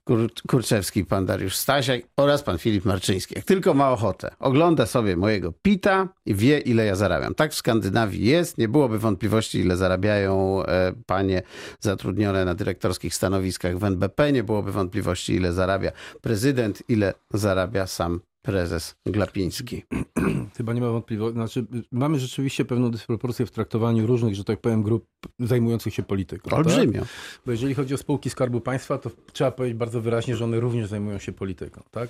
Kur 0.04 0.28
Kurczewski, 0.48 1.04
pan 1.04 1.26
Dariusz 1.26 1.56
Stasiak 1.56 2.00
oraz 2.16 2.42
pan 2.42 2.58
Filip 2.58 2.84
Marczyński. 2.84 3.34
Jak 3.36 3.44
tylko 3.44 3.74
ma 3.74 3.90
ochotę, 3.90 4.30
ogląda 4.38 4.86
sobie 4.86 5.16
mojego 5.16 5.52
pita 5.62 6.08
i 6.26 6.34
wie, 6.34 6.58
ile 6.58 6.86
ja 6.86 6.96
zarabiam. 6.96 7.34
Tak 7.34 7.52
w 7.52 7.54
Skandynawii 7.54 8.24
jest. 8.24 8.58
Nie 8.58 8.68
byłoby 8.68 8.98
wątpliwości, 8.98 9.58
ile 9.58 9.76
zarabiają 9.76 10.64
e, 10.66 10.92
panie 11.06 11.42
zatrudnione 11.80 12.44
na 12.44 12.54
dyrektorskich 12.54 13.14
stanowiskach 13.14 13.78
w 13.78 13.84
NBP. 13.84 14.32
Nie 14.32 14.44
byłoby 14.44 14.72
wątpliwości, 14.72 15.34
ile 15.34 15.52
zarabia 15.52 15.92
prezydent, 16.20 16.82
ile 16.88 17.14
zarabia 17.34 17.86
sam 17.86 18.20
prezes 18.44 18.96
Glapiński. 19.06 19.82
Chyba 20.56 20.72
nie 20.72 20.80
ma 20.80 20.90
wątpliwości. 20.90 21.34
Znaczy, 21.34 21.66
mamy 21.92 22.18
rzeczywiście 22.18 22.64
pewną 22.64 22.90
dysproporcję 22.90 23.46
w 23.46 23.50
traktowaniu 23.50 24.06
różnych, 24.06 24.34
że 24.34 24.44
tak 24.44 24.60
powiem, 24.60 24.82
grup 24.82 25.06
zajmujących 25.40 25.94
się 25.94 26.02
polityką. 26.02 26.56
Olbrzymio. 26.56 27.00
Tak? 27.00 27.08
Bo 27.46 27.52
jeżeli 27.52 27.74
chodzi 27.74 27.94
o 27.94 27.98
spółki 27.98 28.30
Skarbu 28.30 28.60
Państwa, 28.60 28.98
to 28.98 29.10
trzeba 29.32 29.50
powiedzieć 29.50 29.78
bardzo 29.78 30.00
wyraźnie, 30.00 30.36
że 30.36 30.44
one 30.44 30.60
również 30.60 30.88
zajmują 30.88 31.18
się 31.18 31.32
polityką. 31.32 31.82
Tak? 31.90 32.08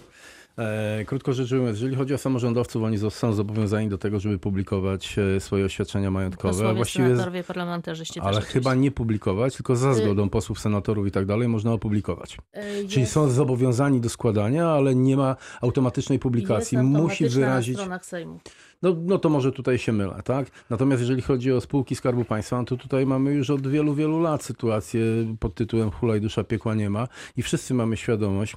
E, 0.58 1.04
krótko 1.04 1.32
rzecz 1.32 1.52
ujmując, 1.52 1.78
jeżeli 1.78 1.96
chodzi 1.96 2.14
o 2.14 2.18
samorządowców, 2.18 2.82
oni 2.82 2.98
są 3.10 3.32
zobowiązani 3.32 3.88
do 3.88 3.98
tego, 3.98 4.20
żeby 4.20 4.38
publikować 4.38 5.16
e, 5.36 5.40
swoje 5.40 5.64
oświadczenia 5.64 6.10
majątkowe. 6.10 6.54
Posłowie, 6.54 6.74
właściwie, 6.74 7.08
senatorowie, 7.08 7.44
parlamentarzyści 7.44 8.20
Ale 8.20 8.40
chyba 8.40 8.74
nie 8.74 8.90
publikować, 8.90 9.56
tylko 9.56 9.76
za 9.76 9.90
y- 9.90 9.94
zgodą 9.94 10.28
posłów, 10.28 10.60
senatorów 10.60 11.06
i 11.06 11.10
tak 11.10 11.26
dalej 11.26 11.48
można 11.48 11.72
opublikować. 11.72 12.38
Jest. 12.54 12.88
Czyli 12.88 13.06
są 13.06 13.30
zobowiązani 13.30 14.00
do 14.00 14.08
składania, 14.08 14.68
ale 14.68 14.94
nie 14.94 15.16
ma 15.16 15.36
automatycznej 15.60 16.18
publikacji. 16.18 16.78
Jest 16.78 16.88
Musi 16.88 17.28
wyrazić. 17.28 17.76
Na 17.76 17.82
stronach 17.82 18.06
Sejmu. 18.06 18.40
No, 18.82 18.96
no 19.02 19.18
to 19.18 19.28
może 19.28 19.52
tutaj 19.52 19.78
się 19.78 19.92
mylę, 19.92 20.22
tak? 20.24 20.50
Natomiast 20.70 21.00
jeżeli 21.00 21.22
chodzi 21.22 21.52
o 21.52 21.60
spółki 21.60 21.96
Skarbu 21.96 22.24
Państwa, 22.24 22.58
no 22.58 22.64
to 22.64 22.76
tutaj 22.76 23.06
mamy 23.06 23.32
już 23.32 23.50
od 23.50 23.66
wielu, 23.66 23.94
wielu 23.94 24.20
lat 24.20 24.44
sytuację 24.44 25.02
pod 25.40 25.54
tytułem 25.54 25.90
Hulaj 25.90 26.20
dusza 26.20 26.44
piekła 26.44 26.74
nie 26.74 26.90
ma 26.90 27.08
i 27.36 27.42
wszyscy 27.42 27.74
mamy 27.74 27.96
świadomość, 27.96 28.56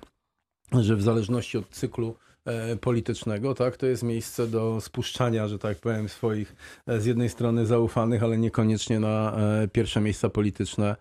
że 0.72 0.96
w 0.96 1.02
zależności 1.02 1.58
od 1.58 1.70
cyklu 1.70 2.16
politycznego, 2.82 3.54
tak? 3.54 3.77
To 3.77 3.86
jest 3.86 4.04
miejsce 4.04 4.48
do 4.48 4.82
spuszczania, 4.82 5.48
że 5.48 5.60
tak 5.60 5.77
powiem, 5.77 6.10
swoich 6.10 6.56
e, 6.88 7.00
z 7.01 7.06
jednej 7.06 7.30
strony 7.30 7.66
zaufanych, 7.66 8.24
ale 8.24 8.38
niekoniecznie 8.38 9.00
na 9.00 9.38
e, 9.63 9.68
pierwsze 9.68 10.01
miejsca 10.01 10.30
polityczne 10.30 10.96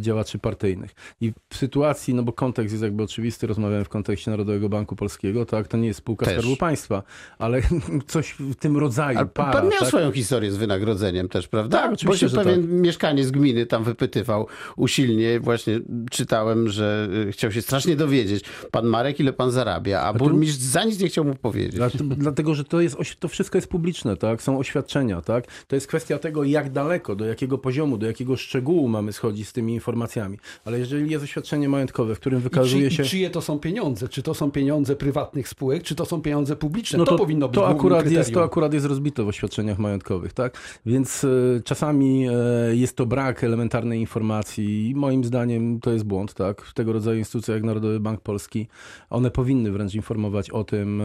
działaczy 0.00 0.38
partyjnych. 0.38 0.90
I 1.20 1.32
w 1.50 1.56
sytuacji, 1.56 2.14
no 2.14 2.22
bo 2.22 2.32
kontekst 2.32 2.72
jest 2.72 2.82
jakby 2.82 3.02
oczywisty, 3.02 3.46
rozmawiałem 3.46 3.84
w 3.84 3.88
kontekście 3.88 4.30
Narodowego 4.30 4.68
Banku 4.68 4.96
Polskiego, 4.96 5.46
tak? 5.46 5.68
To 5.68 5.76
nie 5.76 5.86
jest 5.86 5.98
spółka 5.98 6.26
też. 6.26 6.34
Skarbu 6.34 6.56
Państwa, 6.56 7.02
ale 7.38 7.62
coś 8.06 8.34
w 8.38 8.54
tym 8.54 8.76
rodzaju. 8.76 9.18
Ale 9.18 9.26
para, 9.26 9.52
pan 9.52 9.68
miał 9.68 9.78
tak? 9.78 9.88
swoją 9.88 10.12
historię 10.12 10.52
z 10.52 10.56
wynagrodzeniem 10.56 11.28
też, 11.28 11.48
prawda? 11.48 11.78
Tak, 11.78 11.92
oczywiście, 11.92 12.26
Bo 12.26 12.30
się 12.30 12.36
pewien 12.36 12.62
tak. 12.62 12.70
mieszkaniec 12.70 13.30
gminy 13.30 13.66
tam 13.66 13.84
wypytywał 13.84 14.46
usilnie. 14.76 15.40
Właśnie 15.40 15.80
czytałem, 16.10 16.68
że 16.68 17.08
chciał 17.30 17.52
się 17.52 17.62
strasznie 17.62 17.96
dowiedzieć. 17.96 18.44
Pan 18.70 18.86
Marek, 18.86 19.20
ile 19.20 19.32
pan 19.32 19.50
zarabia, 19.50 20.00
a 20.00 20.12
burmistrz 20.12 20.62
za 20.72 20.84
nic 20.84 21.00
nie 21.00 21.08
chciał 21.08 21.24
mu 21.24 21.34
powiedzieć. 21.34 21.80
Dlatego, 22.16 22.54
że 22.54 22.64
to, 22.64 22.80
jest, 22.80 22.96
to 23.18 23.28
wszystko 23.28 23.58
jest 23.58 23.68
publiczne, 23.68 24.16
tak? 24.16 24.42
Są 24.42 24.58
oświadczenia, 24.58 25.20
tak? 25.20 25.46
To 25.66 25.76
jest 25.76 25.86
kwestia 25.86 26.18
tego, 26.18 26.44
jak 26.44 26.72
daleko, 26.72 27.16
do 27.16 27.24
jakiego 27.24 27.58
poziomu, 27.58 27.98
do 27.98 28.06
jakiego 28.06 28.36
szczegółu 28.36 28.88
mamy 28.88 29.12
schodzić 29.12 29.48
z 29.48 29.52
tymi 29.52 29.74
informacjami. 29.74 30.38
Ale 30.64 30.78
jeżeli 30.78 31.10
jest 31.10 31.24
oświadczenie 31.24 31.68
majątkowe, 31.68 32.14
w 32.14 32.20
którym 32.20 32.40
wykazuje 32.40 32.90
czy, 32.90 32.96
się... 32.96 33.02
I 33.02 33.06
czyje 33.06 33.30
to 33.30 33.40
są 33.40 33.58
pieniądze? 33.58 34.08
Czy 34.08 34.22
to 34.22 34.34
są 34.34 34.50
pieniądze 34.50 34.96
prywatnych 34.96 35.48
spółek, 35.48 35.82
czy 35.82 35.94
to 35.94 36.06
są 36.06 36.22
pieniądze 36.22 36.56
publiczne? 36.56 36.98
No 36.98 37.04
to, 37.04 37.10
to 37.10 37.18
powinno 37.18 37.48
być 37.48 37.54
to 37.54 37.68
akurat 37.68 38.10
jest 38.10 38.32
To 38.34 38.44
akurat 38.44 38.74
jest 38.74 38.86
rozbite 38.86 39.24
w 39.24 39.28
oświadczeniach 39.28 39.78
majątkowych, 39.78 40.32
tak? 40.32 40.58
Więc 40.86 41.24
y, 41.24 41.62
czasami 41.64 42.28
y, 42.28 42.76
jest 42.76 42.96
to 42.96 43.06
brak 43.06 43.44
elementarnej 43.44 44.00
informacji 44.00 44.88
i 44.88 44.94
moim 44.94 45.24
zdaniem 45.24 45.80
to 45.80 45.92
jest 45.92 46.04
błąd, 46.04 46.34
tak? 46.34 46.62
W 46.62 46.74
tego 46.74 46.92
rodzaju 46.92 47.18
instytucjach 47.18 47.54
jak 47.54 47.64
Narodowy 47.64 48.00
Bank 48.00 48.20
Polski, 48.20 48.68
one 49.10 49.30
powinny 49.30 49.72
wręcz 49.72 49.94
informować 49.94 50.50
o 50.50 50.61
tym, 50.64 51.02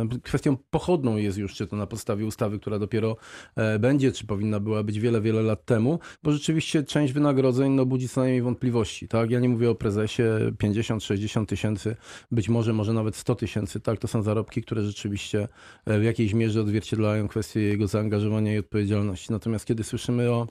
E, 0.00 0.20
kwestią 0.22 0.56
pochodną 0.70 1.16
jest 1.16 1.38
już, 1.38 1.54
czy 1.54 1.66
to 1.66 1.76
na 1.76 1.86
podstawie 1.86 2.26
ustawy, 2.26 2.58
która 2.58 2.78
dopiero 2.78 3.16
e, 3.56 3.78
będzie, 3.78 4.12
czy 4.12 4.26
powinna 4.26 4.60
była 4.60 4.82
być 4.82 5.00
wiele, 5.00 5.20
wiele 5.20 5.42
lat 5.42 5.64
temu, 5.64 5.98
bo 6.22 6.32
rzeczywiście 6.32 6.82
część 6.82 7.12
wynagrodzeń 7.12 7.72
no, 7.72 7.86
budzi 7.86 8.08
co 8.08 8.20
najmniej 8.20 8.42
wątpliwości. 8.42 9.08
Tak? 9.08 9.30
Ja 9.30 9.40
nie 9.40 9.48
mówię 9.48 9.70
o 9.70 9.74
prezesie 9.74 10.22
50-60 10.62 11.46
tysięcy, 11.46 11.96
być 12.30 12.48
może, 12.48 12.72
może 12.72 12.92
nawet 12.92 13.16
100 13.16 13.34
tysięcy. 13.34 13.80
Tak, 13.80 13.98
to 13.98 14.08
są 14.08 14.22
zarobki, 14.22 14.62
które 14.62 14.82
rzeczywiście 14.82 15.48
e, 15.86 15.98
w 15.98 16.04
jakiejś 16.04 16.34
mierze 16.34 16.60
odzwierciedlają 16.60 17.28
kwestię 17.28 17.60
jego 17.60 17.86
zaangażowania 17.86 18.54
i 18.54 18.58
odpowiedzialności. 18.58 19.32
Natomiast 19.32 19.64
kiedy 19.64 19.84
słyszymy 19.84 20.30
o, 20.30 20.46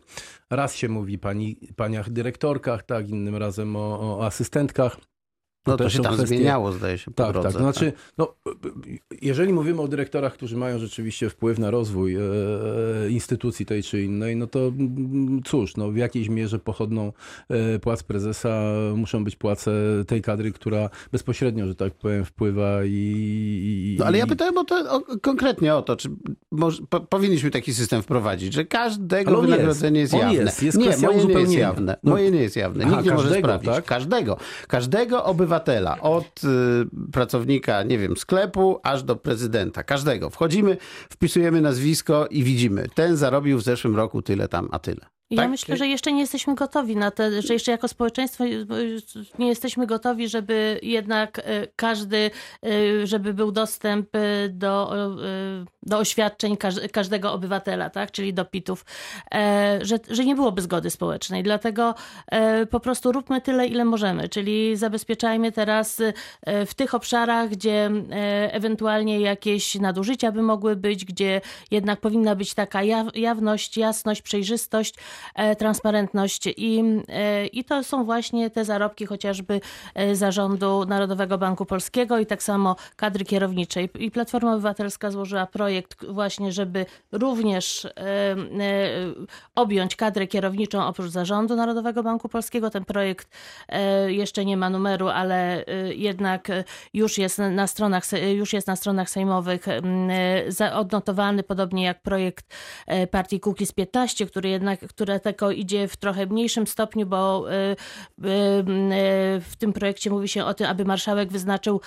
raz 0.49 0.75
się 0.75 0.89
mówi 0.89 1.19
pani, 1.19 1.57
paniach 1.75 2.09
dyrektorkach, 2.09 2.83
tak, 2.83 3.09
innym 3.09 3.35
razem 3.35 3.75
o, 3.75 4.17
o 4.19 4.25
asystentkach, 4.25 4.97
no 5.67 5.77
to, 5.77 5.83
to 5.83 5.89
się 5.89 6.01
tam 6.01 6.13
kwestie... 6.13 6.35
zmieniało, 6.35 6.71
zdaje 6.71 6.97
się, 6.97 7.11
po 7.11 7.23
tak, 7.23 7.33
drodze. 7.33 7.49
Tak, 7.49 7.61
znaczy, 7.61 7.93
no, 8.17 8.35
jeżeli 9.21 9.53
mówimy 9.53 9.81
o 9.81 9.87
dyrektorach, 9.87 10.33
którzy 10.33 10.57
mają 10.57 10.79
rzeczywiście 10.79 11.29
wpływ 11.29 11.59
na 11.59 11.71
rozwój 11.71 12.15
e, 12.15 12.19
instytucji 13.09 13.65
tej 13.65 13.83
czy 13.83 14.01
innej, 14.01 14.35
no 14.35 14.47
to 14.47 14.71
cóż, 15.45 15.77
no, 15.77 15.91
w 15.91 15.97
jakiejś 15.97 16.29
mierze 16.29 16.59
pochodną 16.59 17.13
e, 17.49 17.79
płac 17.79 18.03
prezesa 18.03 18.71
muszą 18.95 19.23
być 19.23 19.35
płace 19.35 19.71
tej 20.07 20.21
kadry, 20.21 20.51
która 20.51 20.89
bezpośrednio, 21.11 21.67
że 21.67 21.75
tak 21.75 21.93
powiem, 21.93 22.25
wpływa 22.25 22.85
i... 22.85 22.89
i 22.89 23.95
no 23.99 24.05
ale 24.05 24.17
ja 24.17 24.27
pytałem 24.27 24.57
o 24.57 24.63
to, 24.63 24.75
o, 24.95 25.01
konkretnie 25.21 25.75
o 25.75 25.81
to, 25.81 25.95
czy 25.95 26.09
może, 26.51 26.81
po, 26.89 26.99
powinniśmy 26.99 27.51
taki 27.51 27.73
system 27.73 28.01
wprowadzić, 28.01 28.53
że 28.53 28.65
każdego 28.65 29.41
wynagrodzenie 29.41 29.99
jest, 29.99 30.13
jest 30.13 30.23
jawne. 30.23 30.43
Jest, 30.43 30.63
jest 30.63 30.77
nie, 30.77 31.07
moje 31.07 31.25
nie 31.25 31.33
jest 31.33 31.53
jawne. 31.53 31.97
No. 32.03 32.11
Moje 32.11 32.31
nie 32.31 32.41
jest 32.41 32.55
jawne. 32.55 32.85
Nikt 32.85 32.97
Aha, 32.97 33.05
nie 33.05 33.13
może 33.13 33.35
sprawdzić. 33.35 33.69
Tak? 33.69 33.85
Każdego. 33.85 34.37
Każdego 34.67 35.23
obywatela 35.23 35.48
obywatela, 35.49 36.01
od 36.01 36.43
y, 36.43 37.11
pracownika, 37.11 37.83
nie 37.83 37.97
wiem, 37.97 38.17
sklepu, 38.17 38.79
aż 38.83 39.03
do 39.03 39.15
prezydenta, 39.15 39.83
każdego. 39.83 40.29
Wchodzimy, 40.29 40.77
wpisujemy 41.09 41.61
nazwisko 41.61 42.27
i 42.27 42.43
widzimy, 42.43 42.87
ten 42.95 43.17
zarobił 43.17 43.57
w 43.57 43.63
zeszłym 43.63 43.95
roku 43.95 44.21
tyle 44.21 44.47
tam, 44.47 44.69
a 44.71 44.79
tyle. 44.79 45.18
Ja 45.29 45.41
tak? 45.41 45.49
myślę, 45.49 45.77
że 45.77 45.87
jeszcze 45.87 46.11
nie 46.11 46.21
jesteśmy 46.21 46.55
gotowi 46.55 46.95
na 46.95 47.11
to, 47.11 47.23
że 47.41 47.53
jeszcze 47.53 47.71
jako 47.71 47.87
społeczeństwo 47.87 48.45
y, 48.45 48.61
nie 49.39 49.47
jesteśmy 49.47 49.87
gotowi, 49.87 50.29
żeby 50.29 50.79
jednak 50.83 51.39
y, 51.39 51.67
każdy, 51.75 52.31
y, 52.65 53.07
żeby 53.07 53.33
był 53.33 53.51
dostęp 53.51 54.09
do, 54.49 54.93
do 55.83 55.97
oświadczeń 55.97 56.57
każdego 56.91 57.33
obywatela, 57.33 57.89
tak? 57.89 58.11
czyli 58.11 58.33
do 58.33 58.45
pitów, 58.45 58.85
e, 59.33 59.79
że, 59.81 59.99
że 60.09 60.25
nie 60.25 60.35
byłoby 60.35 60.61
zgody 60.61 60.89
społecznej. 60.89 61.43
Dlatego 61.43 61.95
e, 62.27 62.65
po 62.65 62.79
prostu 62.79 63.11
róbmy 63.11 63.41
tyle, 63.41 63.67
ile 63.67 63.85
możemy, 63.85 64.29
czyli 64.29 64.77
zabezpieczajmy 64.77 65.51
teraz 65.51 66.01
w 66.65 66.73
tych 66.73 66.95
obszarach, 66.95 67.49
gdzie 67.49 67.91
e, 68.11 68.53
ewentualnie 68.53 69.19
jakieś 69.19 69.75
nadużycia 69.75 70.31
by 70.31 70.41
mogły 70.41 70.75
być, 70.75 71.05
gdzie 71.05 71.41
jednak 71.71 71.99
powinna 71.99 72.35
być 72.35 72.53
taka 72.53 72.79
jawność, 73.15 73.77
jasność, 73.77 74.21
przejrzystość, 74.21 74.95
transparentność 75.57 76.47
i, 76.57 76.83
e, 77.07 77.45
i 77.45 77.63
to 77.63 77.83
są 77.83 78.03
właśnie 78.03 78.49
te 78.49 78.65
zarobki 78.65 79.05
chociażby 79.05 79.61
e, 79.95 80.15
zarządu 80.15 80.85
Narodowego 80.85 81.37
Banku 81.37 81.65
Polskiego 81.65 82.19
i 82.19 82.25
tak 82.25 82.43
samo 82.43 82.75
kadry 82.95 83.25
kierowniczej. 83.25 83.89
I 83.99 84.11
Platforma 84.11 84.53
Obywatelska 84.53 85.11
złożyła 85.11 85.45
projekt 85.45 86.05
właśnie, 86.05 86.51
żeby 86.51 86.85
również 87.11 87.87
objąć 89.55 89.95
kadrę 89.95 90.27
kierowniczą 90.27 90.85
oprócz 90.85 91.11
zarządu 91.11 91.55
Narodowego 91.55 92.03
Banku 92.03 92.29
Polskiego. 92.29 92.69
Ten 92.69 92.85
projekt 92.85 93.29
jeszcze 94.07 94.45
nie 94.45 94.57
ma 94.57 94.69
numeru, 94.69 95.07
ale 95.07 95.65
jednak 95.95 96.47
już 96.93 97.17
jest 97.17 97.37
na 97.37 97.67
stronach, 97.67 98.03
już 98.35 98.53
jest 98.53 98.67
na 98.67 98.75
stronach 98.75 99.09
sejmowych 99.09 99.65
odnotowany, 100.73 101.43
podobnie 101.43 101.83
jak 101.83 102.01
projekt 102.01 102.55
partii 103.11 103.39
Kukiz 103.39 103.71
15, 103.71 104.25
który 104.25 104.49
jednak, 104.49 104.79
które 105.09 105.19
tylko 105.19 105.51
idzie 105.51 105.87
w 105.87 105.97
trochę 105.97 106.25
mniejszym 106.25 106.67
stopniu, 106.67 107.05
bo 107.05 107.51
y, 107.51 107.53
y, 107.53 108.27
y, 108.27 109.41
w 109.41 109.55
tym 109.59 109.73
projekcie 109.73 110.09
mówi 110.09 110.27
się 110.27 110.45
o 110.45 110.53
tym, 110.53 110.67
aby 110.67 110.85
marszałek 110.85 111.31
wyznaczył 111.31 111.81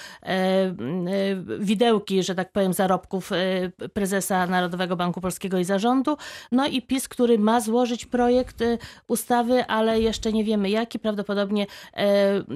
widełki, 1.58 2.22
że 2.22 2.34
tak 2.34 2.52
powiem, 2.52 2.72
zarobków 2.72 3.30
prezesa 3.92 4.46
Narodowego 4.46 4.96
Banku 4.96 5.20
Polskiego 5.20 5.58
i 5.58 5.64
zarządu. 5.64 6.16
No 6.52 6.66
i 6.66 6.82
PiS, 6.82 7.08
który 7.08 7.38
ma 7.38 7.60
złożyć 7.60 8.06
projekt 8.06 8.64
ustawy, 9.08 9.64
ale 9.66 10.00
jeszcze 10.00 10.32
nie 10.32 10.44
wiemy 10.44 10.70
jaki, 10.70 10.98
prawdopodobnie 10.98 11.66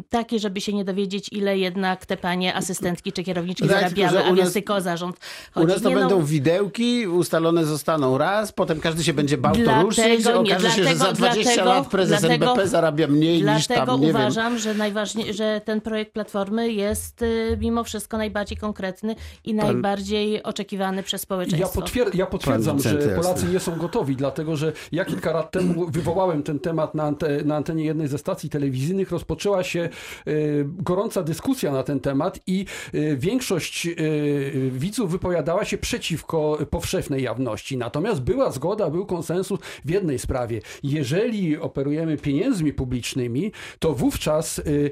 taki, 0.08 0.38
żeby 0.38 0.60
się 0.60 0.72
nie 0.72 0.84
dowiedzieć, 0.84 1.28
ile 1.32 1.58
jednak 1.58 2.06
te 2.06 2.16
panie 2.16 2.54
asystentki 2.54 3.12
czy 3.12 3.22
kierowniczki 3.22 3.68
zarabiały, 3.68 4.24
a 4.24 4.32
więc 4.32 4.52
tylko 4.52 4.80
zarząd 4.80 5.16
chodzi. 5.52 5.66
U 5.66 5.68
nas 5.68 5.82
to 5.82 5.88
nie, 5.88 5.94
będą 5.94 6.18
no... 6.18 6.26
widełki, 6.26 7.06
ustalone 7.06 7.64
zostaną 7.64 8.18
raz, 8.18 8.52
potem 8.52 8.80
każdy 8.80 9.04
się 9.04 9.12
będzie 9.12 9.38
bał 9.38 9.56
to 9.56 9.82
ruszyć, 9.82 10.26
okaże 10.26 10.55
się, 10.60 10.84
że 10.84 10.96
za 10.96 11.12
20 11.12 11.42
dlatego, 11.42 11.64
lat 11.64 11.86
prezes 11.86 12.20
dlatego, 12.20 12.46
NBP 12.46 12.68
zarabia 12.68 13.06
mniej 13.06 13.42
niż 13.42 13.66
tam, 13.66 13.76
Dlatego 13.76 13.96
uważam, 14.08 14.58
że 14.58 14.74
najważniej, 14.74 15.34
że 15.34 15.60
ten 15.64 15.80
projekt 15.80 16.12
Platformy 16.12 16.72
jest 16.72 17.22
y, 17.22 17.58
mimo 17.60 17.84
wszystko 17.84 18.18
najbardziej 18.18 18.58
konkretny 18.58 19.16
i 19.44 19.54
Pan... 19.54 19.66
najbardziej 19.66 20.42
oczekiwany 20.42 21.02
przez 21.02 21.20
społeczeństwo. 21.20 21.68
Ja, 21.68 21.82
potwier 21.82 22.14
ja 22.14 22.26
potwierdzam, 22.26 22.80
że 22.80 22.98
Polacy 22.98 23.46
nie 23.46 23.60
są 23.60 23.76
gotowi, 23.76 24.16
dlatego 24.16 24.56
że 24.56 24.72
ja 24.92 25.04
kilka 25.04 25.32
lat 25.32 25.50
temu 25.50 25.86
wywołałem 25.90 26.42
ten 26.42 26.58
temat 26.58 26.94
na, 26.94 27.04
ante 27.04 27.44
na 27.44 27.56
antenie 27.56 27.84
jednej 27.84 28.08
ze 28.08 28.18
stacji 28.18 28.50
telewizyjnych, 28.50 29.10
rozpoczęła 29.10 29.64
się 29.64 29.88
y, 30.28 30.64
gorąca 30.68 31.22
dyskusja 31.22 31.72
na 31.72 31.82
ten 31.82 32.00
temat 32.00 32.40
i 32.46 32.66
y, 32.94 33.16
większość 33.16 33.86
y, 33.86 34.70
widzów 34.72 35.10
wypowiadała 35.10 35.64
się 35.64 35.78
przeciwko 35.78 36.58
powszechnej 36.70 37.22
jawności. 37.22 37.76
Natomiast 37.76 38.20
była 38.20 38.50
zgoda, 38.50 38.90
był 38.90 39.06
konsensus 39.06 39.60
w 39.84 39.90
jednej 39.90 40.18
sprawie. 40.18 40.45
Jeżeli 40.82 41.58
operujemy 41.58 42.16
pieniędzmi 42.16 42.72
publicznymi, 42.72 43.52
to 43.78 43.94
wówczas 43.94 44.58
y, 44.58 44.90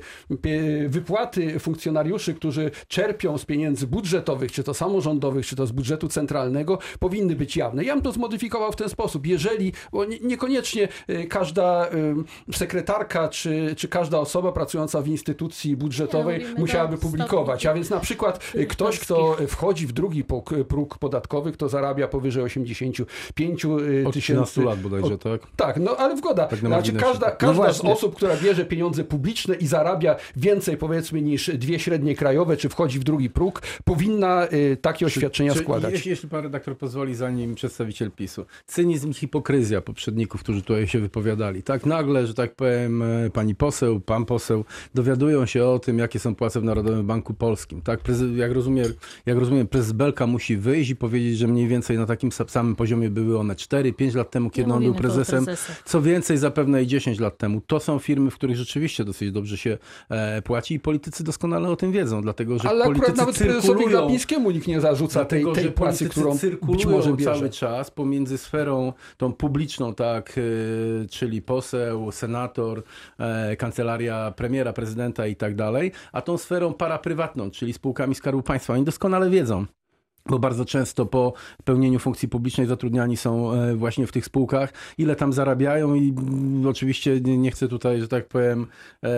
wypłaty 0.89 1.59
funkcjonariuszy, 1.59 2.35
którzy 2.35 2.71
czerpią 2.89 3.39
z 3.39 3.45
pieniędzy 3.45 3.87
budżetowych, 3.87 4.53
czy 4.53 4.65
to 4.65 4.75
samorządowych, 4.75 5.47
czy 5.47 5.57
to 5.57 5.67
z 5.67 5.73
budżetu 5.73 6.09
centralnego, 6.09 6.79
powinny 6.99 7.37
być 7.37 7.57
jawne. 7.57 7.85
Ja 7.85 7.95
bym 7.95 8.03
to 8.03 8.13
zmodyfikował 8.13 8.73
w 8.73 8.77
ten 8.77 8.89
sposób. 8.89 9.27
Jeżeli, 9.27 9.73
bo 9.93 10.05
niekoniecznie 10.05 10.89
każda 11.29 11.91
sekretarka, 12.53 13.29
czy, 13.29 13.75
czy 13.77 13.89
każda 13.89 14.19
osoba 14.19 14.53
pracująca 14.53 15.03
w 15.03 15.09
instytucji 15.09 15.77
budżetowej 15.77 16.45
musiałaby 16.59 16.99
publikować. 16.99 17.67
A 17.67 17.75
więc 17.75 17.91
na 17.91 18.01
przykład 18.01 18.53
ktoś, 18.69 18.99
kto 18.99 19.37
wchodzi 19.49 19.87
w 19.87 19.93
drugi 19.93 20.25
próg 20.69 20.99
podatkowy, 20.99 21.53
kto 21.53 21.69
zarabia 21.69 22.09
powyżej 22.09 22.43
85 22.43 23.65
y, 23.65 24.05
tysięcy. 24.13 24.61
Od 24.61 24.67
lat 24.67 24.81
bodajże, 24.81 25.19
tak? 25.19 25.34
Tak, 25.57 25.77
no 25.81 25.97
ale 25.97 26.17
wgoda. 26.17 26.47
Tak 26.47 26.59
znaczy, 26.59 26.93
każda 26.93 27.31
każda 27.31 27.67
no 27.67 27.73
z 27.73 27.81
osób, 27.81 28.17
która 28.17 28.37
bierze 28.37 28.65
pieniądze 28.65 29.05
publiczne 29.05 29.55
i 29.55 29.67
zarabia 29.67 30.17
więcej 30.37 30.77
powiedzmy 30.77 31.23
niż 31.23 31.51
dwie 31.51 31.79
średnie 31.79 32.15
krajowe, 32.15 32.57
czy 32.57 32.69
wchodzi 32.69 32.99
w 32.99 33.05
drugi 33.05 33.31
próg, 33.31 33.63
powinna 33.85 34.49
y, 34.53 34.77
takie 34.81 35.07
oświadczenia 35.07 35.53
czy, 35.53 35.59
składać. 35.59 35.93
Jeśli, 35.93 36.11
jeśli 36.11 36.29
pan 36.29 36.43
redaktor 36.43 36.79
pozwoli, 36.79 37.15
zanim 37.15 37.55
przedstawiciel 37.55 38.11
PiSu. 38.11 38.47
Cynizm 38.67 39.11
i 39.11 39.15
hipokryzja 39.15 39.81
poprzedników, 39.81 40.41
którzy 40.41 40.63
tutaj 40.63 40.87
się 40.87 41.01
wypowiadali. 41.01 41.63
Tak 41.63 41.87
nagle, 41.87 42.27
że 42.27 42.35
tak 42.35 42.55
powiem, 42.55 43.03
e, 43.03 43.31
pani 43.31 43.55
poseł, 43.55 44.01
pan 44.01 44.25
poseł 44.25 44.65
dowiadują 44.95 45.47
się 45.47 45.65
o 45.65 45.79
tym, 45.79 45.99
jakie 45.99 46.19
są 46.19 46.35
płace 46.35 46.61
w 46.61 46.65
Narodowym 46.65 47.07
Banku 47.07 47.35
Polskim. 47.35 47.83
Tak, 47.83 48.01
jak 48.37 48.53
rozumiem, 48.53 48.93
jak 49.27 49.39
rozumiem 49.39 49.67
prezes 49.67 49.93
Belka 49.93 50.27
musi 50.27 50.57
wyjść 50.57 50.91
i 50.91 50.97
powiedzieć, 50.97 51.39
że 51.39 51.47
mniej 51.47 51.69
więcej 51.69 51.99
na 51.99 52.07
takim 52.07 52.31
samym 52.33 52.77
poziomie 52.77 53.11
były 53.11 53.39
one 53.39 53.55
4-5 53.55 54.17
lat 54.17 54.31
temu, 54.31 54.51
kiedy 54.51 54.73
on 54.73 54.83
był 54.83 54.95
prezesem. 54.95 55.24
Co 55.85 56.03
więcej, 56.03 56.39
zapewne 56.39 56.83
i 56.83 56.87
10 56.87 57.21
lat 57.21 57.39
temu. 57.39 57.61
To 57.67 57.81
są 57.81 57.99
firmy, 57.99 58.31
w 58.31 58.35
których 58.35 58.57
rzeczywiście 58.57 59.05
dosyć 59.05 59.33
dobrze 59.33 59.57
się 59.57 59.79
e, 60.09 60.43
płaci 60.43 60.75
i 60.75 60.81
politycy 60.81 61.25
doskonale 61.25 61.69
o 61.69 61.77
tym 61.77 61.93
wiedzą, 61.93 62.23
dlatego 62.23 62.59
że 62.59 62.69
Ale 62.69 62.85
politycy 62.85 63.17
nawet 63.17 63.39
prezesowi 63.39 63.87
Glapińskiemu 63.87 64.51
nikt 64.51 64.67
nie 64.67 64.81
zarzuca 64.81 65.21
dlatego, 65.21 65.53
tej, 65.53 65.65
tej 65.65 65.73
płacy, 65.73 66.09
którą 66.09 66.39
być 66.63 66.87
może 66.87 67.13
bierze. 67.13 67.35
cały 67.35 67.51
czas 67.51 67.91
pomiędzy 67.91 68.39
sferą 68.39 68.93
tą 69.17 69.33
publiczną, 69.33 69.95
tak, 69.95 70.35
e, 70.39 71.09
czyli 71.09 71.43
poseł, 71.43 72.13
senator, 72.13 72.83
e, 73.19 73.57
kancelaria 73.57 74.31
premiera, 74.37 74.73
prezydenta 74.73 75.27
i 75.27 75.37
tak 75.37 75.55
dalej, 75.55 75.93
a 76.13 76.23
tą 76.23 76.39
sferą 76.39 76.75
paraprywatną, 76.75 77.51
czyli 77.51 77.73
spółkami 77.73 78.15
Skarbu 78.15 78.43
Państwa. 78.43 78.75
Oni 78.75 78.85
doskonale 78.85 79.31
wiedzą, 79.31 79.67
bo 80.29 80.39
bardzo 80.39 80.65
często 80.65 81.07
po 81.07 81.33
pełnieniu 81.65 81.99
funkcji 81.99 82.29
publicznej 82.29 82.67
zatrudniani 82.67 83.17
są 83.17 83.53
e, 83.53 83.75
właśnie 83.75 84.07
w 84.07 84.13
tych 84.13 84.25
spółkach, 84.25 84.73
ile 84.99 85.17
tam 85.17 85.33
zarabiają 85.33 85.95
i 85.95 86.15
mm, 86.19 86.67
oczywiście 86.67 87.21
nie 87.21 87.51
chcę 87.51 87.69
tutaj, 87.69 88.01
że 88.01 88.09
tak 88.09 88.29
powiem, 88.29 88.67
e, 89.03 89.09
e, 89.09 89.11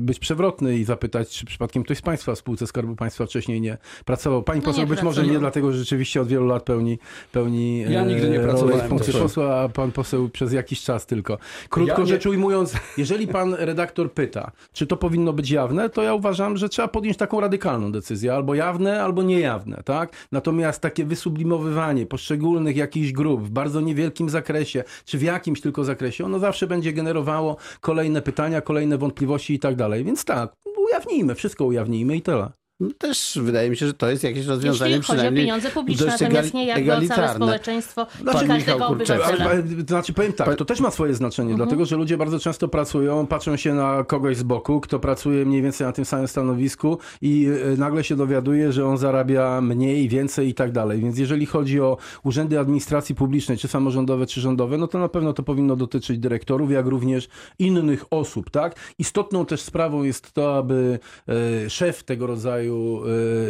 być 0.00 0.18
przewrotny 0.18 0.78
i 0.78 0.84
zapytać, 0.84 1.28
czy 1.28 1.46
przypadkiem 1.46 1.82
ktoś 1.82 1.98
z 1.98 2.02
Państwa 2.02 2.34
w 2.34 2.38
spółce 2.38 2.66
Skarbu 2.66 2.96
Państwa 2.96 3.26
wcześniej 3.26 3.60
nie 3.60 3.78
pracował. 4.04 4.42
Pani 4.42 4.60
no 4.60 4.64
poseł 4.64 4.86
być 4.86 5.02
może 5.02 5.26
nie, 5.26 5.38
dlatego 5.38 5.72
że 5.72 5.78
rzeczywiście 5.78 6.20
od 6.20 6.28
wielu 6.28 6.46
lat 6.46 6.62
pełni, 6.62 6.98
pełni 7.32 7.80
ja 7.80 8.04
nigdy 8.04 8.30
nie 8.30 8.40
pracowałem 8.40 8.88
funkcji 8.88 9.12
posła, 9.12 9.60
a 9.60 9.68
pan 9.68 9.92
poseł 9.92 10.28
przez 10.28 10.52
jakiś 10.52 10.82
czas 10.82 11.06
tylko. 11.06 11.38
Krótko 11.68 12.00
ja 12.00 12.06
rzecz 12.06 12.24
nie... 12.24 12.30
ujmując, 12.30 12.74
jeżeli 12.98 13.28
pan 13.28 13.54
redaktor 13.54 14.12
pyta, 14.12 14.50
czy 14.72 14.86
to 14.86 14.96
powinno 14.96 15.32
być 15.32 15.50
jawne, 15.50 15.90
to 15.90 16.02
ja 16.02 16.14
uważam, 16.14 16.56
że 16.56 16.68
trzeba 16.68 16.88
podjąć 16.88 17.16
taką 17.16 17.40
radykalną 17.40 17.92
decyzję, 17.92 18.34
albo 18.34 18.54
jawne, 18.54 19.02
albo 19.02 19.22
nie 19.22 19.29
niejawne, 19.30 19.82
tak? 19.84 20.12
Natomiast 20.32 20.80
takie 20.80 21.04
wysublimowywanie 21.04 22.06
poszczególnych 22.06 22.76
jakichś 22.76 23.12
grup 23.12 23.42
w 23.42 23.50
bardzo 23.50 23.80
niewielkim 23.80 24.30
zakresie, 24.30 24.84
czy 25.04 25.18
w 25.18 25.22
jakimś 25.22 25.60
tylko 25.60 25.84
zakresie, 25.84 26.24
ono 26.24 26.38
zawsze 26.38 26.66
będzie 26.66 26.92
generowało 26.92 27.56
kolejne 27.80 28.22
pytania, 28.22 28.60
kolejne 28.60 28.98
wątpliwości 28.98 29.54
i 29.54 29.58
tak 29.58 29.76
dalej. 29.76 30.04
Więc 30.04 30.24
tak, 30.24 30.52
ujawnijmy, 30.88 31.34
wszystko 31.34 31.64
ujawnijmy 31.64 32.16
i 32.16 32.22
tyle. 32.22 32.59
No 32.80 32.88
też 32.98 33.38
wydaje 33.42 33.70
mi 33.70 33.76
się, 33.76 33.86
że 33.86 33.94
to 33.94 34.10
jest 34.10 34.24
jakieś 34.24 34.46
rozwiązanie 34.46 34.96
Jeśli 34.96 35.16
chodzi 35.16 35.28
o 35.28 35.32
pieniądze 35.32 35.70
publiczne, 35.70 36.06
natomiast 36.06 36.54
nie 36.54 36.66
jakby 36.66 36.96
o 36.96 37.00
całe 37.02 37.34
społeczeństwo 37.34 38.06
znaczy, 38.22 38.46
każdego 38.46 38.86
obywatela. 38.86 39.48
Znaczy 39.88 40.12
powiem 40.12 40.32
tak, 40.32 40.56
to 40.56 40.64
też 40.64 40.80
ma 40.80 40.90
swoje 40.90 41.14
znaczenie, 41.14 41.50
mhm. 41.50 41.68
dlatego 41.68 41.86
że 41.86 41.96
ludzie 41.96 42.16
bardzo 42.16 42.38
często 42.38 42.68
pracują, 42.68 43.26
patrzą 43.26 43.56
się 43.56 43.74
na 43.74 44.04
kogoś 44.04 44.36
z 44.36 44.42
boku, 44.42 44.80
kto 44.80 44.98
pracuje 44.98 45.46
mniej 45.46 45.62
więcej 45.62 45.86
na 45.86 45.92
tym 45.92 46.04
samym 46.04 46.28
stanowisku 46.28 46.98
i 47.22 47.48
e, 47.72 47.76
nagle 47.76 48.04
się 48.04 48.16
dowiaduje, 48.16 48.72
że 48.72 48.86
on 48.86 48.98
zarabia 48.98 49.60
mniej, 49.60 50.08
więcej 50.08 50.48
i 50.48 50.54
tak 50.54 50.72
dalej. 50.72 51.00
Więc 51.00 51.18
jeżeli 51.18 51.46
chodzi 51.46 51.80
o 51.80 51.96
urzędy 52.24 52.58
administracji 52.58 53.14
publicznej, 53.14 53.58
czy 53.58 53.68
samorządowe, 53.68 54.26
czy 54.26 54.40
rządowe, 54.40 54.78
no 54.78 54.88
to 54.88 54.98
na 54.98 55.08
pewno 55.08 55.32
to 55.32 55.42
powinno 55.42 55.76
dotyczyć 55.76 56.18
dyrektorów, 56.18 56.70
jak 56.70 56.86
również 56.86 57.28
innych 57.58 58.04
osób, 58.10 58.50
tak? 58.50 58.76
Istotną 58.98 59.46
też 59.46 59.60
sprawą 59.60 60.02
jest 60.02 60.32
to, 60.32 60.56
aby 60.56 60.98
e, 61.28 61.70
szef 61.70 62.02
tego 62.02 62.26
rodzaju 62.26 62.69
rodzaju 62.70 63.02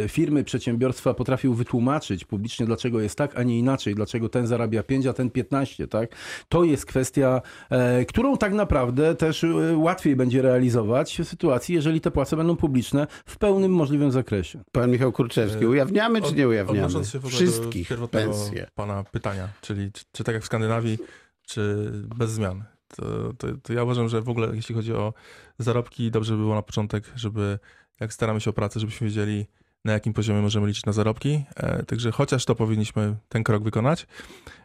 e, 0.03 0.07
firmy, 0.07 0.43
przedsiębiorstwa 0.43 1.13
potrafił 1.13 1.53
wytłumaczyć 1.53 2.25
publicznie, 2.25 2.65
dlaczego 2.65 3.01
jest 3.01 3.17
tak, 3.17 3.39
a 3.39 3.43
nie 3.43 3.59
inaczej, 3.59 3.95
dlaczego 3.95 4.29
ten 4.29 4.47
zarabia 4.47 4.83
5, 4.83 5.05
a 5.05 5.13
ten 5.13 5.29
15, 5.29 5.87
tak? 5.87 6.15
To 6.49 6.63
jest 6.63 6.85
kwestia, 6.85 7.41
e, 7.69 8.05
którą 8.05 8.37
tak 8.37 8.53
naprawdę 8.53 9.15
też 9.15 9.43
e, 9.43 9.77
łatwiej 9.77 10.15
będzie 10.15 10.41
realizować 10.41 11.17
w 11.21 11.27
sytuacji, 11.27 11.75
jeżeli 11.75 12.01
te 12.01 12.11
płace 12.11 12.37
będą 12.37 12.55
publiczne 12.55 13.07
w 13.25 13.37
pełnym 13.37 13.71
możliwym 13.71 14.11
zakresie. 14.11 14.63
Pan 14.71 14.91
Michał 14.91 15.11
Kurczewski, 15.11 15.65
ujawniamy 15.65 16.21
czy 16.21 16.35
nie 16.35 16.47
ujawniamy? 16.47 16.79
Odnosząc 16.79 17.09
się 17.09 17.19
w 17.19 17.25
ogóle 17.25 17.35
Wszystkich 17.35 17.99
do 17.99 18.07
pensje. 18.07 18.67
pana 18.75 19.03
pytania, 19.03 19.47
czyli 19.61 19.91
czy, 19.91 20.03
czy 20.11 20.23
tak 20.23 20.35
jak 20.35 20.43
w 20.43 20.45
Skandynawii, 20.45 20.97
czy 21.47 21.91
bez 22.15 22.31
zmian? 22.31 22.63
To, 22.95 23.33
to, 23.37 23.47
to, 23.63 23.73
ja 23.73 23.83
uważam, 23.83 24.09
że 24.09 24.21
w 24.21 24.29
ogóle 24.29 24.55
jeśli 24.55 24.75
chodzi 24.75 24.93
o 24.93 25.13
zarobki, 25.59 26.11
dobrze 26.11 26.33
by 26.33 26.39
było 26.39 26.55
na 26.55 26.61
początek, 26.61 27.03
żeby 27.15 27.59
jak 27.99 28.13
staramy 28.13 28.41
się 28.41 28.49
o 28.49 28.53
pracę, 28.53 28.79
żebyśmy 28.79 29.07
wiedzieli, 29.07 29.45
na 29.85 29.93
jakim 29.93 30.13
poziomie 30.13 30.41
możemy 30.41 30.67
liczyć 30.67 30.85
na 30.85 30.91
zarobki. 30.91 31.43
E, 31.55 31.83
także 31.83 32.11
chociaż 32.11 32.45
to 32.45 32.55
powinniśmy 32.55 33.15
ten 33.29 33.43
krok 33.43 33.63
wykonać. 33.63 34.07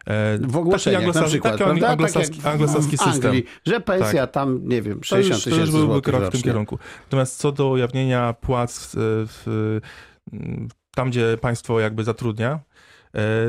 E, 0.07 0.37
w 0.41 0.57
ogłoszeniach 0.57 1.03
taki 1.03 1.19
na 1.19 1.23
przykład, 1.23 1.57
taki 1.57 1.85
anglosaski, 1.85 2.37
tak 2.37 2.53
anglosaski 2.53 2.97
system. 2.97 3.25
Anglii, 3.25 3.45
że 3.65 3.81
pensja 3.81 4.21
tak. 4.21 4.31
tam, 4.31 4.67
nie 4.67 4.81
wiem, 4.81 5.03
60 5.03 5.43
tysięcy 5.43 5.49
To 5.49 5.65
już 5.65 5.71
byłby 5.71 6.01
krok 6.01 6.21
rocznie. 6.21 6.29
w 6.29 6.31
tym 6.31 6.41
kierunku. 6.41 6.79
Natomiast 7.03 7.37
co 7.37 7.51
do 7.51 7.69
ujawnienia 7.69 8.33
płac 8.33 8.79
w, 8.93 9.25
w, 9.27 9.79
tam, 10.95 11.09
gdzie 11.09 11.37
państwo 11.41 11.79
jakby 11.79 12.03
zatrudnia, 12.03 12.59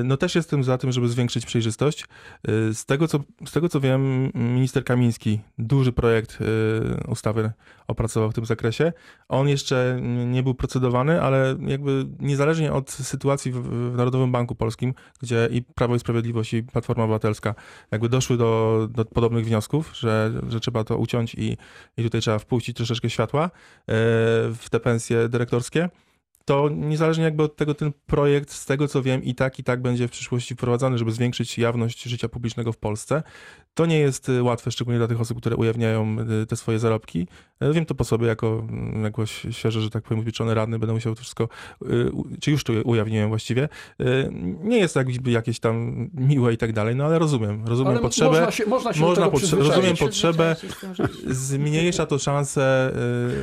no 0.05 0.17
też 0.17 0.35
jestem 0.35 0.65
za 0.65 0.79
tym, 0.79 0.93
żeby 0.93 1.09
zwiększyć 1.09 1.47
przejrzystość. 1.47 2.05
E, 2.05 2.75
z 2.75 2.85
tego, 2.85 3.09
co, 3.09 3.21
z 3.47 3.53
tego 3.53 3.69
co 3.69 3.81
wiem, 3.81 4.31
minister 4.35 4.85
Kamiński 4.85 5.41
duży 5.59 5.93
projekt 5.93 6.39
e, 6.41 7.11
ustawy 7.11 7.53
opracował 7.87 8.31
w 8.31 8.35
tym 8.35 8.47
zakresie. 8.47 8.93
On 9.29 9.49
jeszcze 9.49 10.01
nie 10.27 10.43
był 10.43 10.55
procedowany, 10.55 11.23
ale 11.23 11.57
jakby 11.67 12.07
niezależnie 12.21 12.73
od 12.73 12.91
sytuacji 12.91 13.53
w, 13.53 13.63
w 13.93 13.97
Narodowym 13.97 14.33
Banku 14.33 14.55
Polskim, 14.55 14.95
gdzie 15.23 15.49
i 15.53 15.63
Prawo 15.63 15.95
i 15.95 15.99
Sprawiedliwość 15.99 16.55
i 16.55 16.63
Platforma 16.63 17.05
Obywatelska 17.05 17.55
jakby 17.91 18.09
doszły 18.09 18.37
do, 18.37 18.89
do 18.91 19.05
podobnych 19.05 19.47
wniosków, 19.47 19.97
że, 19.97 20.33
że 20.49 20.61
trzeba 20.61 20.85
to 20.85 20.99
uciąć 20.99 21.35
i, 21.35 21.57
i 21.97 22.03
tutaj 22.03 22.21
trzeba 22.21 22.39
wpuścić 22.39 22.77
troszeczkę 22.77 23.11
światła 23.11 23.51
w 24.55 24.65
te 24.71 24.81
pensje 24.81 25.29
dyrektorskie 25.29 25.89
to 26.49 26.69
niezależnie 26.69 27.25
jakby 27.25 27.43
od 27.43 27.57
tego 27.57 27.75
ten 27.75 27.93
projekt, 28.07 28.53
z 28.53 28.67
tego 28.67 28.89
co 28.89 29.03
wiem, 29.03 29.25
i 29.25 29.35
tak, 29.35 29.59
i 29.59 29.65
tak 29.65 29.83
będzie 29.83 30.09
w 30.09 30.11
przyszłości 30.11 30.55
wprowadzany, 30.55 30.99
żeby 30.99 31.13
zwiększyć 31.13 31.59
jawność 31.59 32.03
życia 32.03 32.29
publicznego 32.29 32.73
w 32.73 32.77
Polsce. 32.77 33.23
To 33.75 33.87
nie 33.87 33.99
jest 33.99 34.29
y, 34.29 34.43
łatwe, 34.43 34.71
szczególnie 34.71 34.99
dla 34.99 35.09
tych 35.09 35.21
osób, 35.21 35.39
które 35.41 35.57
ujawniają 35.57 36.17
y, 36.43 36.47
te 36.47 36.57
swoje 36.57 36.79
zarobki. 36.79 37.27
E, 37.61 37.73
Wiem 37.73 37.87
to 37.87 37.95
po 37.95 38.05
sobie, 38.05 38.27
jako, 38.27 38.65
mm, 38.69 39.05
jako 39.05 39.27
świeżo, 39.27 39.81
że 39.81 39.91
tak 39.91 40.05
powiem, 40.05 40.21
upieczony 40.21 40.55
radny, 40.55 40.79
będę 40.79 40.93
musiał 40.95 41.15
to 41.15 41.21
wszystko, 41.21 41.49
y, 41.83 42.11
czy 42.41 42.51
już 42.51 42.65
to 42.65 42.73
ujawniłem 42.73 43.29
właściwie. 43.29 43.69
Y, 44.01 44.31
Nie 44.63 44.79
jest 44.79 44.95
to 44.95 45.01
jakby 45.01 45.31
jakieś 45.31 45.61
tam 45.61 46.09
miłe 46.15 46.53
i 46.53 46.57
tak 46.57 46.73
dalej, 46.73 46.97
no 46.97 47.05
ale 47.05 47.19
rozumiem, 47.19 47.67
rozumiem 47.67 47.93
Ale 47.93 48.01
potrzebę. 48.01 48.31
można 48.31 48.51
się, 48.51 48.67
można 48.67 48.93
się 48.93 49.01
można 49.01 49.25
do 49.25 49.31
tego 49.31 49.47
potrze- 49.47 49.59
rozumiem 49.59 49.97
potrzebę, 49.97 50.57
Zmniejsza 51.27 52.07
to 52.07 52.19
szanse 52.19 52.93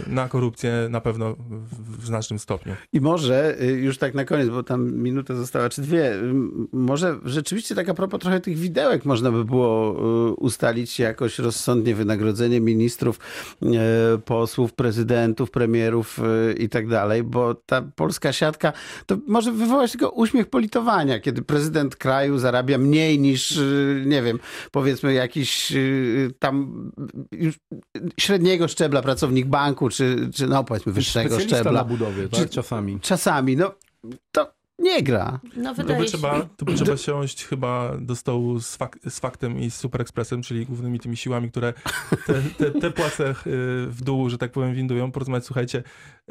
y, 0.07 0.09
na 0.09 0.29
korupcję 0.29 0.87
na 0.89 1.01
pewno 1.01 1.35
w, 1.39 2.01
w 2.01 2.05
znacznym 2.05 2.39
stopniu. 2.39 2.75
I 2.95 3.01
może 3.01 3.61
y, 3.61 3.65
już 3.65 3.97
tak 3.97 4.13
na 4.13 4.25
koniec, 4.25 4.49
bo 4.49 4.63
tam 4.63 4.93
minuta 4.93 5.35
została, 5.35 5.69
czy 5.69 5.81
dwie, 5.81 6.13
y, 6.13 6.33
może 6.73 7.19
rzeczywiście 7.25 7.75
tak 7.75 7.89
a 7.89 7.93
propos 7.93 8.19
trochę 8.19 8.39
tych 8.39 8.57
widełek 8.57 9.05
można 9.05 9.31
by 9.31 9.45
było 9.45 9.95
y, 10.29 10.33
ustalić 10.33 10.99
jakoś 10.99 11.39
rozsądnie 11.39 11.95
wynagrodzenie 11.95 12.61
ministrów, 12.61 13.19
posłów, 14.25 14.73
prezydentów, 14.73 15.51
premierów 15.51 16.19
i 16.57 16.69
tak 16.69 16.87
dalej, 16.87 17.23
bo 17.23 17.55
ta 17.55 17.81
polska 17.81 18.33
siatka 18.33 18.73
to 19.05 19.17
może 19.27 19.51
wywołać 19.51 19.91
tylko 19.91 20.09
uśmiech 20.09 20.49
politowania, 20.49 21.19
kiedy 21.19 21.41
prezydent 21.41 21.95
kraju 21.95 22.37
zarabia 22.37 22.77
mniej 22.77 23.19
niż, 23.19 23.59
nie 24.05 24.21
wiem, 24.21 24.39
powiedzmy 24.71 25.13
jakiś 25.13 25.73
tam 26.39 26.91
średniego 28.19 28.67
szczebla 28.67 29.01
pracownik 29.01 29.45
banku, 29.45 29.89
czy, 29.89 30.29
czy 30.33 30.47
no 30.47 30.63
powiedzmy 30.63 30.91
wyższego 30.91 31.39
szczebla. 31.39 31.71
na 31.71 31.83
budowie, 31.83 32.29
tak? 32.29 32.39
Czy- 32.39 32.49
Czasami. 32.49 32.84
Czasami, 33.01 33.57
no 33.57 33.75
to 34.31 34.53
nie 34.79 35.03
gra. 35.03 35.39
No 35.57 35.69
To 35.75 35.81
wydaje 35.81 35.99
by, 35.99 36.05
się. 36.05 36.11
trzeba, 36.11 36.47
to 36.57 36.65
by 36.65 36.73
trzeba 36.73 36.97
siąść 36.97 37.45
chyba 37.45 37.97
do 37.97 38.15
stołu 38.15 38.59
z, 38.59 38.75
fak, 38.75 38.99
z 39.09 39.19
faktem 39.19 39.59
i 39.59 39.71
z 39.71 39.75
Super 39.75 40.01
Expressem, 40.01 40.41
czyli 40.41 40.65
głównymi 40.65 40.99
tymi 40.99 41.17
siłami, 41.17 41.51
które 41.51 41.73
te, 42.25 42.41
te, 42.57 42.71
te 42.79 42.91
płace 42.91 43.29
y, 43.29 43.35
w 43.87 43.97
dół, 44.03 44.29
że 44.29 44.37
tak 44.37 44.51
powiem, 44.51 44.73
windują. 44.73 45.11
Porozmawiać, 45.11 45.45
słuchajcie, 45.45 45.83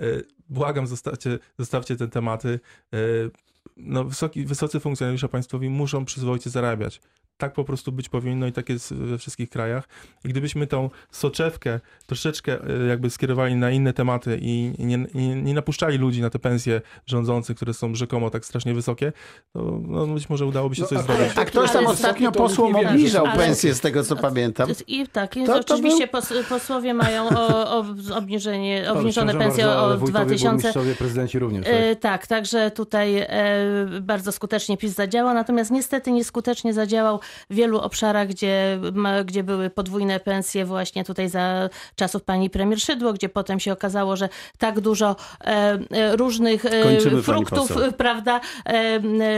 y, 0.03 0.25
błagam, 0.49 0.87
zostawcie, 0.87 1.38
zostawcie 1.59 1.97
te 1.97 2.09
tematy. 2.09 2.61
Y, 2.95 3.31
No, 3.77 4.05
wysoki, 4.05 4.45
wysocy 4.45 4.81
funkcjonariusze 4.81 5.29
państwowi 5.29 5.69
muszą 5.69 6.05
przyzwoicie 6.05 6.51
zarabiać. 6.51 7.01
Tak 7.37 7.53
po 7.53 7.64
prostu 7.64 7.92
być 7.92 8.09
powinno 8.09 8.47
i 8.47 8.53
tak 8.53 8.68
jest 8.68 8.94
we 8.94 9.18
wszystkich 9.18 9.51
krajach. 9.51 9.88
I 10.25 10.29
gdybyśmy 10.29 10.66
tą 10.66 10.90
soczewkę 11.11 11.81
troszeczkę 12.07 12.70
y, 12.83 12.87
jakby 12.88 13.11
skierowali 13.11 13.55
na 13.57 13.70
inne 13.70 13.92
tematy 13.92 14.38
i 14.42 14.73
nie, 14.79 15.07
nie, 15.14 15.42
nie 15.42 15.55
napuszczali 15.55 15.99
ludzi 15.99 16.23
na 16.23 16.31
te 16.31 16.38
pensje 16.38 16.81
rządzących, 17.07 17.57
które 17.57 17.75
są 17.75 17.94
rzekomo 17.94 18.31
tak 18.31 18.44
strasznie 18.44 18.75
wysokie, 18.75 19.12
to 19.53 19.79
no, 19.88 20.07
być 20.07 20.29
może 20.29 20.47
udałoby 20.47 20.75
się 20.75 20.83
No, 20.83 20.88
coś 20.88 20.99
zrobić. 20.99 21.33
A 21.37 21.44
ktoś 21.44 21.70
tam 21.73 21.79
Ale 21.85 21.88
ostatnio 21.94 22.33
posłom 22.33 22.77
obniżał 22.77 23.27
ale- 23.27 23.37
pensję, 23.37 23.75
z 23.75 23.81
tego 23.81 24.05
co 24.05 24.16
pamiętam. 24.16 24.68
I 24.87 25.07
tak, 25.09 25.37
i 25.37 25.44
To- 25.44 25.64
to 25.64 25.75
oczywiście 25.75 26.09
pos, 26.09 26.33
posłowie 26.49 26.94
mają 26.94 27.29
o, 27.29 27.70
o 27.79 27.85
obniżenie, 28.14 28.92
obniżone 28.92 29.35
pensje 29.35 29.64
bardzo, 29.64 29.85
o 29.94 29.99
wójtowie, 29.99 30.25
2000. 30.25 30.55
burmistrzowie, 30.57 30.94
prezydenci 30.94 31.38
również. 31.38 31.64
Tak? 31.64 31.75
E, 31.75 31.97
tak, 31.97 32.27
także 32.27 32.70
tutaj 32.70 33.18
e, 33.18 33.27
bardzo 34.01 34.33
skutecznie 34.33 34.77
PiS 34.77 34.94
zadziałał, 34.94 35.35
natomiast 35.35 35.70
niestety 35.70 36.12
nieskutecznie 36.12 36.73
zadziałał 36.75 37.20
w 37.50 37.54
wielu 37.54 37.78
obszarach, 37.78 38.28
gdzie, 38.28 38.78
ma, 38.92 39.24
gdzie 39.24 39.42
były 39.42 39.70
podwójne 39.70 40.20
pensje 40.20 40.64
właśnie 40.64 41.04
tutaj 41.04 41.28
za 41.28 41.68
czasów 41.96 42.22
pani 42.22 42.50
premier 42.50 42.80
Szydło, 42.80 43.12
gdzie 43.12 43.28
potem 43.28 43.60
się 43.60 43.72
okazało, 43.72 44.16
że 44.16 44.28
tak 44.58 44.80
dużo 44.80 45.16
e, 45.40 45.44
e, 45.90 46.16
różnych 46.16 46.66
e, 46.66 46.82
Kończymy, 46.82 47.22
fruktów, 47.22 47.72
prawda, 47.96 48.40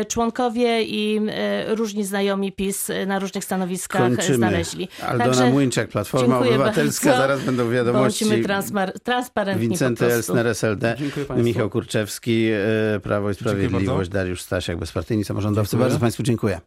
członkowie 0.08 0.82
i 0.82 1.20
e, 1.30 1.74
różni 1.74 2.04
znajomi 2.04 2.52
PiS 2.52 2.88
na 3.06 3.18
różnych 3.18 3.44
stanowiskach 3.44 4.02
Kończymy. 4.02 4.36
znaleźli. 4.36 4.88
Aldona 5.02 5.24
Także 5.24 5.50
Młyńczak, 5.50 5.88
Platforma 5.88 6.38
Obywatelska, 6.38 7.08
bardzo. 7.08 7.22
zaraz 7.22 7.40
będą 7.40 7.70
wiadomości. 7.70 8.24
Bądźmy 8.24 8.44
transpar- 8.44 8.92
transparentni 9.02 9.68
Wincenty. 9.68 10.06
Elsner, 10.06 10.46
SLD. 10.46 10.96
Michał 11.36 11.70
Kurczewski, 11.70 12.48
Prawo 13.02 13.30
i 13.30 13.34
Sprawiedliwość. 13.34 14.10
Dariusz 14.10 14.42
Stasiak, 14.42 14.78
bezpartyjni 14.78 15.24
samorządowcy. 15.24 15.70
Dziękuję. 15.70 15.88
Bardzo 15.88 16.00
Państwu 16.00 16.22
dziękuję. 16.22 16.60